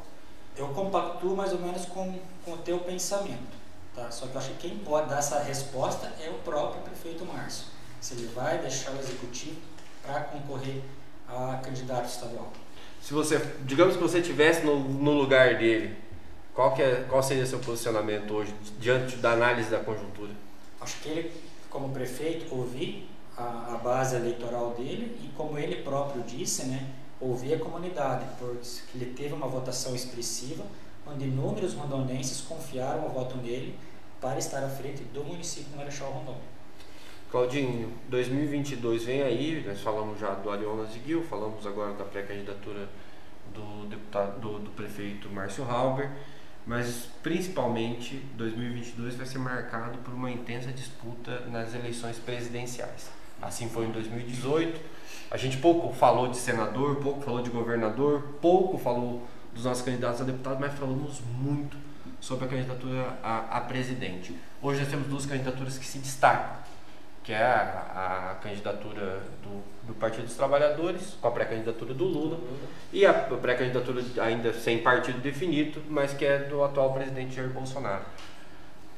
Eu 0.56 0.68
compactuo 0.68 1.36
mais 1.36 1.52
ou 1.52 1.58
menos 1.58 1.86
com, 1.86 2.18
com 2.44 2.52
o 2.52 2.58
teu 2.58 2.78
pensamento, 2.80 3.56
tá? 3.94 4.10
Só 4.10 4.26
que 4.26 4.34
eu 4.34 4.38
acho 4.38 4.50
que 4.50 4.68
quem 4.68 4.78
pode 4.78 5.08
dar 5.08 5.18
essa 5.18 5.40
resposta 5.40 6.12
é 6.24 6.28
o 6.28 6.34
próprio 6.34 6.82
prefeito 6.82 7.24
Márcio. 7.24 7.66
Se 8.00 8.14
ele 8.14 8.28
vai 8.28 8.58
deixar 8.58 8.92
o 8.92 8.98
executivo 8.98 9.56
para 10.02 10.20
concorrer 10.20 10.82
a 11.28 11.60
candidato 11.62 12.08
estadual. 12.08 12.52
Se 13.00 13.14
você, 13.14 13.38
digamos 13.62 13.96
que 13.96 14.02
você 14.02 14.18
estivesse 14.18 14.64
no, 14.64 14.78
no 14.78 15.12
lugar 15.12 15.56
dele, 15.56 15.96
qual, 16.54 16.74
que 16.74 16.82
é, 16.82 17.04
qual 17.08 17.22
seria 17.22 17.46
seu 17.46 17.58
posicionamento 17.58 18.32
hoje 18.34 18.54
diante 18.78 19.16
da 19.16 19.32
análise 19.32 19.70
da 19.70 19.78
conjuntura? 19.78 20.30
Acho 20.80 21.00
que 21.00 21.08
ele, 21.08 21.32
como 21.68 21.90
prefeito, 21.90 22.54
ouvir 22.54 23.08
a, 23.36 23.74
a 23.74 23.76
base 23.78 24.16
eleitoral 24.16 24.74
dele 24.74 25.18
e, 25.22 25.28
como 25.36 25.58
ele 25.58 25.82
próprio 25.82 26.22
disse, 26.22 26.66
né, 26.66 26.86
ouvir 27.20 27.54
a 27.54 27.58
comunidade, 27.58 28.24
porque 28.38 28.96
ele 28.96 29.12
teve 29.14 29.34
uma 29.34 29.46
votação 29.46 29.94
expressiva, 29.94 30.64
onde 31.06 31.24
inúmeros 31.24 31.74
rondonenses 31.74 32.40
confiaram 32.42 33.06
o 33.06 33.10
voto 33.10 33.36
nele 33.36 33.78
para 34.20 34.38
estar 34.38 34.62
à 34.62 34.68
frente 34.68 35.02
do 35.04 35.24
município 35.24 35.70
de 35.70 35.76
Marechal 35.76 36.10
Rondon. 36.10 36.38
Claudinho, 37.30 37.92
2022 38.08 39.04
vem 39.04 39.22
aí, 39.22 39.62
nós 39.66 39.80
falamos 39.80 40.18
já 40.18 40.34
do 40.34 40.50
Ariona 40.50 40.84
Ziguil, 40.86 41.22
falamos 41.22 41.66
agora 41.66 41.92
da 41.94 42.04
pré-candidatura 42.04 42.88
do 43.54 43.86
deputado 43.88 44.40
do, 44.40 44.58
do 44.58 44.70
prefeito 44.70 45.28
Márcio 45.30 45.64
Halber 45.64 46.10
mas 46.70 47.08
principalmente 47.20 48.22
2022 48.36 49.16
vai 49.16 49.26
ser 49.26 49.38
marcado 49.38 49.98
por 49.98 50.14
uma 50.14 50.30
intensa 50.30 50.70
disputa 50.70 51.40
nas 51.50 51.74
eleições 51.74 52.16
presidenciais. 52.18 53.10
Assim 53.42 53.68
foi 53.68 53.86
em 53.86 53.90
2018. 53.90 54.80
A 55.32 55.36
gente 55.36 55.56
pouco 55.56 55.92
falou 55.92 56.28
de 56.28 56.36
senador, 56.36 56.94
pouco 57.02 57.22
falou 57.22 57.42
de 57.42 57.50
governador, 57.50 58.22
pouco 58.40 58.78
falou 58.78 59.26
dos 59.52 59.64
nossos 59.64 59.84
candidatos 59.84 60.20
a 60.20 60.24
deputado, 60.24 60.60
mas 60.60 60.72
falamos 60.74 61.20
muito 61.42 61.76
sobre 62.20 62.44
a 62.44 62.48
candidatura 62.48 63.18
a, 63.20 63.58
a 63.58 63.60
presidente. 63.62 64.32
Hoje 64.62 64.78
nós 64.78 64.88
temos 64.88 65.08
duas 65.08 65.26
candidaturas 65.26 65.76
que 65.76 65.84
se 65.84 65.98
destacam, 65.98 66.56
que 67.30 67.34
é 67.34 67.44
a, 67.44 68.32
a 68.32 68.34
candidatura 68.42 69.22
do, 69.40 69.62
do, 69.86 69.94
Partido 69.94 70.24
dos 70.24 70.34
Trabalhadores, 70.34 71.16
com 71.20 71.28
a 71.28 71.30
pré-candidatura 71.30 71.94
do 71.94 72.04
Lula, 72.04 72.40
e 72.92 73.06
a 73.06 73.14
pré-candidatura 73.14 74.02
ainda 74.20 74.52
sem 74.52 74.78
partido 74.78 75.20
definido, 75.20 75.80
mas 75.88 76.12
que 76.12 76.24
é 76.24 76.38
do 76.38 76.64
atual 76.64 76.92
presidente 76.92 77.36
Jair 77.36 77.50
Bolsonaro. 77.50 78.02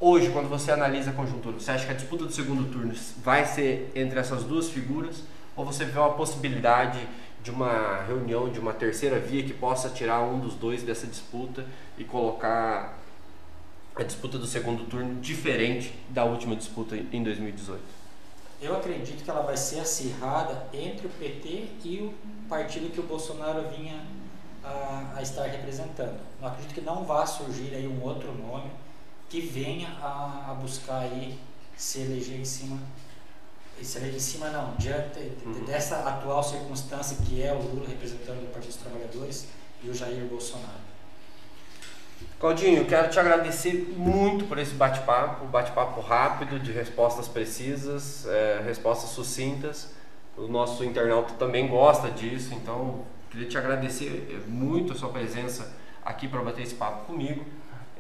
Hoje, 0.01 0.31
quando 0.31 0.49
você 0.49 0.73
analisa 0.73 1.11
a 1.11 1.13
conjuntura, 1.13 1.61
você 1.61 1.73
acha 1.73 1.85
que 1.85 1.91
a 1.91 1.95
disputa 1.95 2.25
do 2.25 2.33
segundo 2.33 2.73
turno 2.73 2.95
vai 3.19 3.45
ser 3.45 3.93
entre 3.95 4.19
essas 4.19 4.45
duas 4.45 4.71
figuras, 4.71 5.23
ou 5.55 5.67
você 5.67 5.85
vê 5.85 5.99
uma 5.99 6.15
possibilidade 6.15 7.07
de 7.43 7.51
uma 7.51 8.03
reunião 8.07 8.49
de 8.49 8.59
uma 8.59 8.73
terceira 8.73 9.19
via 9.19 9.43
que 9.43 9.53
possa 9.53 9.91
tirar 9.91 10.23
um 10.23 10.41
dos 10.41 10.55
dois 10.55 10.83
dessa 10.83 11.07
disputa 11.07 11.67
e 11.99 12.05
colocar 12.05 12.99
a 13.95 14.03
disputa 14.03 14.39
do 14.39 14.47
segundo 14.47 14.85
turno 14.85 15.21
diferente 15.21 15.93
da 16.09 16.25
última 16.25 16.57
disputa 16.57 16.97
em 16.97 17.23
2018? 17.23 18.02
Eu 18.63 18.77
acredito 18.77 19.25
que 19.25 19.31
ela 19.31 19.43
vai 19.43 19.57
ser 19.57 19.81
acirrada 19.81 20.69
entre 20.73 21.09
o 21.09 21.11
PT 21.11 21.69
e 21.85 21.99
o 21.99 22.15
partido 22.49 22.93
que 22.93 23.01
o 23.01 23.03
Bolsonaro 23.03 23.69
vinha 23.69 24.07
a, 24.63 25.15
a 25.17 25.23
estar 25.23 25.47
representando. 25.49 26.21
Eu 26.41 26.47
acredito 26.47 26.73
que 26.73 26.81
não 26.81 27.05
vá 27.05 27.27
surgir 27.27 27.75
aí 27.75 27.89
um 27.89 28.01
outro 28.01 28.33
nome 28.33 28.71
que 29.29 29.41
venha 29.41 29.89
a, 30.01 30.53
a 30.53 30.55
buscar 30.55 31.01
aí 31.01 31.39
se 31.77 32.03
eleger 32.03 32.39
em 32.39 32.45
cima 32.45 32.79
se 33.83 33.99
eleger 33.99 34.17
em 34.17 34.21
cima 34.21 34.49
não, 34.51 34.77
diante 34.77 35.19
uhum. 35.45 35.65
dessa 35.65 36.09
atual 36.09 36.41
circunstância 36.41 37.17
que 37.25 37.43
é 37.43 37.53
o 37.53 37.61
Lula 37.61 37.89
representando 37.89 38.45
o 38.45 38.53
Partido 38.53 38.71
dos 38.71 38.77
Trabalhadores 38.77 39.49
e 39.83 39.89
o 39.89 39.95
Jair 39.95 40.25
Bolsonaro. 40.27 40.92
Claudinho, 42.39 42.85
quero 42.87 43.09
te 43.09 43.21
agradecer 43.21 43.95
muito 43.97 44.47
por 44.47 44.59
esse 44.59 44.75
bate-papo, 44.75 45.45
bate-papo 45.47 46.01
rápido, 46.01 46.59
de 46.59 46.73
respostas 46.73 47.29
precisas, 47.29 48.27
é, 48.27 48.61
respostas 48.65 49.11
sucintas. 49.11 49.95
O 50.37 50.49
nosso 50.49 50.85
internauta 50.85 51.35
também 51.35 51.69
gosta 51.69 52.11
disso, 52.11 52.53
então 52.55 53.03
queria 53.31 53.47
te 53.47 53.57
agradecer 53.57 54.45
muito 54.49 54.93
a 54.93 54.97
sua 54.97 55.11
presença 55.11 55.73
aqui 56.05 56.27
para 56.27 56.41
bater 56.41 56.63
esse 56.63 56.75
papo 56.75 57.07
comigo. 57.07 57.45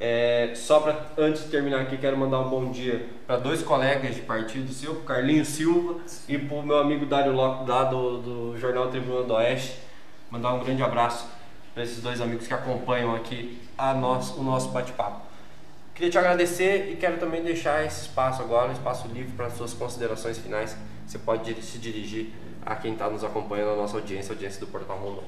É, 0.00 0.52
só 0.56 0.80
para 0.80 1.06
antes 1.16 1.44
de 1.44 1.50
terminar 1.50 1.82
aqui, 1.82 1.96
quero 1.96 2.16
mandar 2.16 2.40
um 2.40 2.48
bom 2.48 2.72
dia 2.72 3.08
para 3.26 3.36
dois 3.36 3.62
colegas 3.62 4.16
de 4.16 4.22
partido 4.22 4.72
seu, 4.72 4.92
o 4.94 5.02
Carlinho 5.02 5.44
Silva 5.44 6.00
e 6.28 6.36
para 6.36 6.56
o 6.56 6.62
meu 6.64 6.78
amigo 6.78 7.06
Dário 7.06 7.32
Locke, 7.32 7.64
da 7.64 7.84
do, 7.84 8.18
do 8.18 8.58
Jornal 8.58 8.88
Tribuna 8.88 9.22
do 9.22 9.34
Oeste. 9.34 9.78
Mandar 10.28 10.54
um 10.54 10.64
grande 10.64 10.82
abraço 10.82 11.28
para 11.74 11.82
esses 11.82 12.02
dois 12.02 12.20
amigos 12.20 12.46
que 12.46 12.54
acompanham 12.54 13.14
aqui 13.14 13.60
a 13.76 13.94
nosso, 13.94 14.38
o 14.38 14.42
nosso 14.42 14.68
bate-papo. 14.68 15.22
Queria 15.94 16.10
te 16.10 16.18
agradecer 16.18 16.90
e 16.90 16.96
quero 16.96 17.18
também 17.18 17.42
deixar 17.42 17.84
esse 17.84 18.02
espaço 18.02 18.42
agora, 18.42 18.70
um 18.70 18.72
espaço 18.72 19.08
livre 19.08 19.32
para 19.32 19.50
suas 19.50 19.74
considerações 19.74 20.38
finais. 20.38 20.76
Você 21.06 21.18
pode 21.18 21.54
se 21.62 21.78
dirigir 21.78 22.32
a 22.64 22.76
quem 22.76 22.92
está 22.92 23.08
nos 23.10 23.24
acompanhando, 23.24 23.72
a 23.72 23.76
nossa 23.76 23.96
audiência, 23.96 24.32
a 24.32 24.34
audiência 24.34 24.60
do 24.60 24.66
Portal 24.66 24.98
Rondon. 24.98 25.24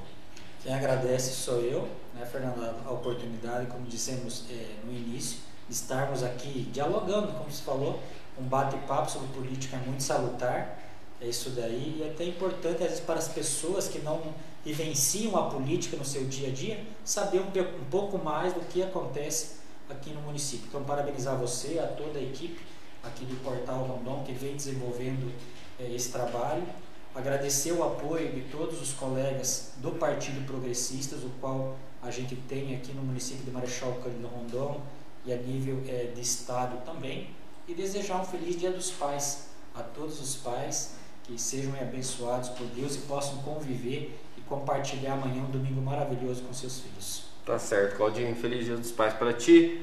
Quem 0.63 0.73
agradece 0.73 1.33
sou 1.35 1.61
eu, 1.61 1.87
né, 2.15 2.25
Fernando, 2.25 2.63
a 2.85 2.91
oportunidade, 2.91 3.67
como 3.67 3.85
dissemos 3.85 4.45
é, 4.49 4.67
no 4.83 4.91
início, 4.91 5.39
de 5.67 5.75
estarmos 5.75 6.23
aqui 6.23 6.67
dialogando, 6.73 7.33
como 7.33 7.51
você 7.51 7.63
falou, 7.63 8.01
um 8.39 8.43
bate-papo 8.43 9.09
sobre 9.09 9.27
política 9.27 9.77
é 9.77 9.79
muito 9.79 10.01
salutar, 10.01 10.79
é 11.21 11.27
isso 11.27 11.51
daí, 11.51 11.97
e 11.99 12.03
é 12.03 12.11
até 12.11 12.23
importante, 12.23 12.83
às 12.83 12.89
vezes, 12.89 12.99
para 12.99 13.19
as 13.19 13.27
pessoas 13.27 13.87
que 13.87 13.99
não 13.99 14.33
vivenciam 14.65 15.37
a 15.37 15.43
política 15.43 15.95
no 15.95 16.03
seu 16.03 16.25
dia 16.25 16.49
a 16.49 16.51
dia, 16.51 16.83
saber 17.03 17.39
um, 17.39 17.47
um 17.47 17.85
pouco 17.91 18.17
mais 18.17 18.51
do 18.51 18.61
que 18.61 18.81
acontece 18.81 19.57
aqui 19.87 20.09
no 20.09 20.21
município. 20.21 20.65
Então, 20.67 20.83
parabenizar 20.83 21.37
você, 21.37 21.77
a 21.77 21.85
toda 21.85 22.17
a 22.17 22.21
equipe 22.21 22.59
aqui 23.03 23.23
do 23.25 23.35
Portal 23.43 23.83
Rondon, 23.83 24.23
que 24.23 24.33
vem 24.33 24.55
desenvolvendo 24.55 25.31
é, 25.79 25.93
esse 25.93 26.11
trabalho, 26.11 26.63
agradecer 27.13 27.71
o 27.73 27.83
apoio 27.83 28.33
de 28.33 28.41
todos 28.49 28.81
os 28.81 28.91
colegas 28.93 29.73
do 29.77 29.91
Partido 29.91 30.43
Progressistas, 30.47 31.23
o 31.23 31.29
qual 31.39 31.77
a 32.01 32.09
gente 32.09 32.35
tem 32.35 32.75
aqui 32.75 32.91
no 32.91 33.03
município 33.03 33.45
de 33.45 33.51
Marechal 33.51 33.93
Cândido 34.03 34.27
Rondon 34.27 34.81
e 35.23 35.31
a 35.31 35.37
nível 35.37 35.81
é, 35.87 36.11
de 36.13 36.21
estado 36.21 36.83
também, 36.83 37.29
e 37.67 37.73
desejar 37.73 38.19
um 38.19 38.25
feliz 38.25 38.59
Dia 38.59 38.71
dos 38.71 38.89
Pais 38.91 39.47
a 39.75 39.83
todos 39.83 40.19
os 40.19 40.35
pais 40.37 40.95
que 41.23 41.39
sejam 41.39 41.73
abençoados 41.73 42.49
por 42.49 42.67
Deus 42.67 42.95
e 42.95 42.99
possam 42.99 43.37
conviver 43.39 44.15
e 44.24 44.24
compartilhar 44.47 45.13
amanhã 45.13 45.41
um 45.41 45.51
domingo 45.51 45.81
maravilhoso 45.81 46.43
com 46.43 46.53
seus 46.53 46.79
filhos. 46.79 47.25
Tá 47.45 47.59
certo, 47.59 47.97
Claudinho. 47.97 48.35
Feliz 48.35 48.65
Dia 48.65 48.75
dos 48.75 48.91
Pais 48.91 49.13
para 49.13 49.33
ti. 49.33 49.81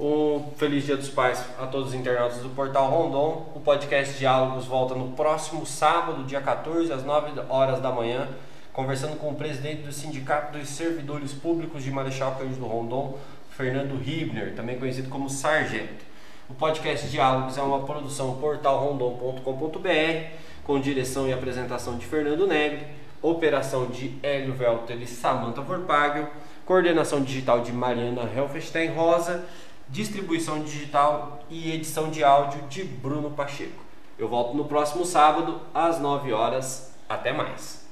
Um 0.00 0.50
feliz 0.56 0.84
Dia 0.84 0.96
dos 0.96 1.10
Pais 1.10 1.44
a 1.58 1.66
todos 1.66 1.88
os 1.88 1.94
internautas 1.94 2.38
do 2.38 2.48
Portal 2.50 2.90
Rondon. 2.90 3.52
O 3.54 3.60
podcast 3.60 4.18
Diálogos 4.18 4.64
volta 4.64 4.94
no 4.94 5.12
próximo 5.12 5.66
sábado, 5.66 6.24
dia 6.24 6.40
14, 6.40 6.92
às 6.92 7.04
9 7.04 7.40
horas 7.48 7.80
da 7.80 7.92
manhã, 7.92 8.28
conversando 8.72 9.16
com 9.16 9.30
o 9.30 9.34
presidente 9.34 9.82
do 9.82 9.92
Sindicato 9.92 10.58
dos 10.58 10.68
Servidores 10.70 11.32
Públicos 11.32 11.84
de 11.84 11.90
Marechal 11.90 12.34
Cândido 12.36 12.64
Rondon, 12.64 13.18
Fernando 13.50 13.96
Ribner, 13.96 14.54
também 14.56 14.78
conhecido 14.78 15.10
como 15.10 15.28
Sargento. 15.28 16.12
O 16.48 16.54
podcast 16.54 17.06
Diálogos 17.08 17.56
é 17.56 17.62
uma 17.62 17.80
produção 17.80 18.34
portalrondon.com.br, 18.36 20.36
com 20.64 20.80
direção 20.80 21.28
e 21.28 21.32
apresentação 21.32 21.96
de 21.96 22.06
Fernando 22.06 22.46
Negri, 22.46 22.86
operação 23.22 23.86
de 23.86 24.18
Hélio 24.22 24.52
Velter 24.52 25.00
e 25.00 25.06
Samantha 25.06 25.62
Vorpagel, 25.62 26.28
coordenação 26.66 27.22
digital 27.22 27.60
de 27.60 27.72
Mariana 27.72 28.28
Helfestein 28.34 28.92
Rosa, 28.92 29.44
distribuição 29.88 30.62
digital 30.62 31.40
e 31.48 31.72
edição 31.72 32.10
de 32.10 32.24
áudio 32.24 32.62
de 32.68 32.82
Bruno 32.82 33.30
Pacheco. 33.30 33.82
Eu 34.18 34.28
volto 34.28 34.56
no 34.56 34.64
próximo 34.64 35.04
sábado 35.04 35.60
às 35.72 36.00
9 36.00 36.32
horas. 36.32 36.92
Até 37.08 37.32
mais. 37.32 37.82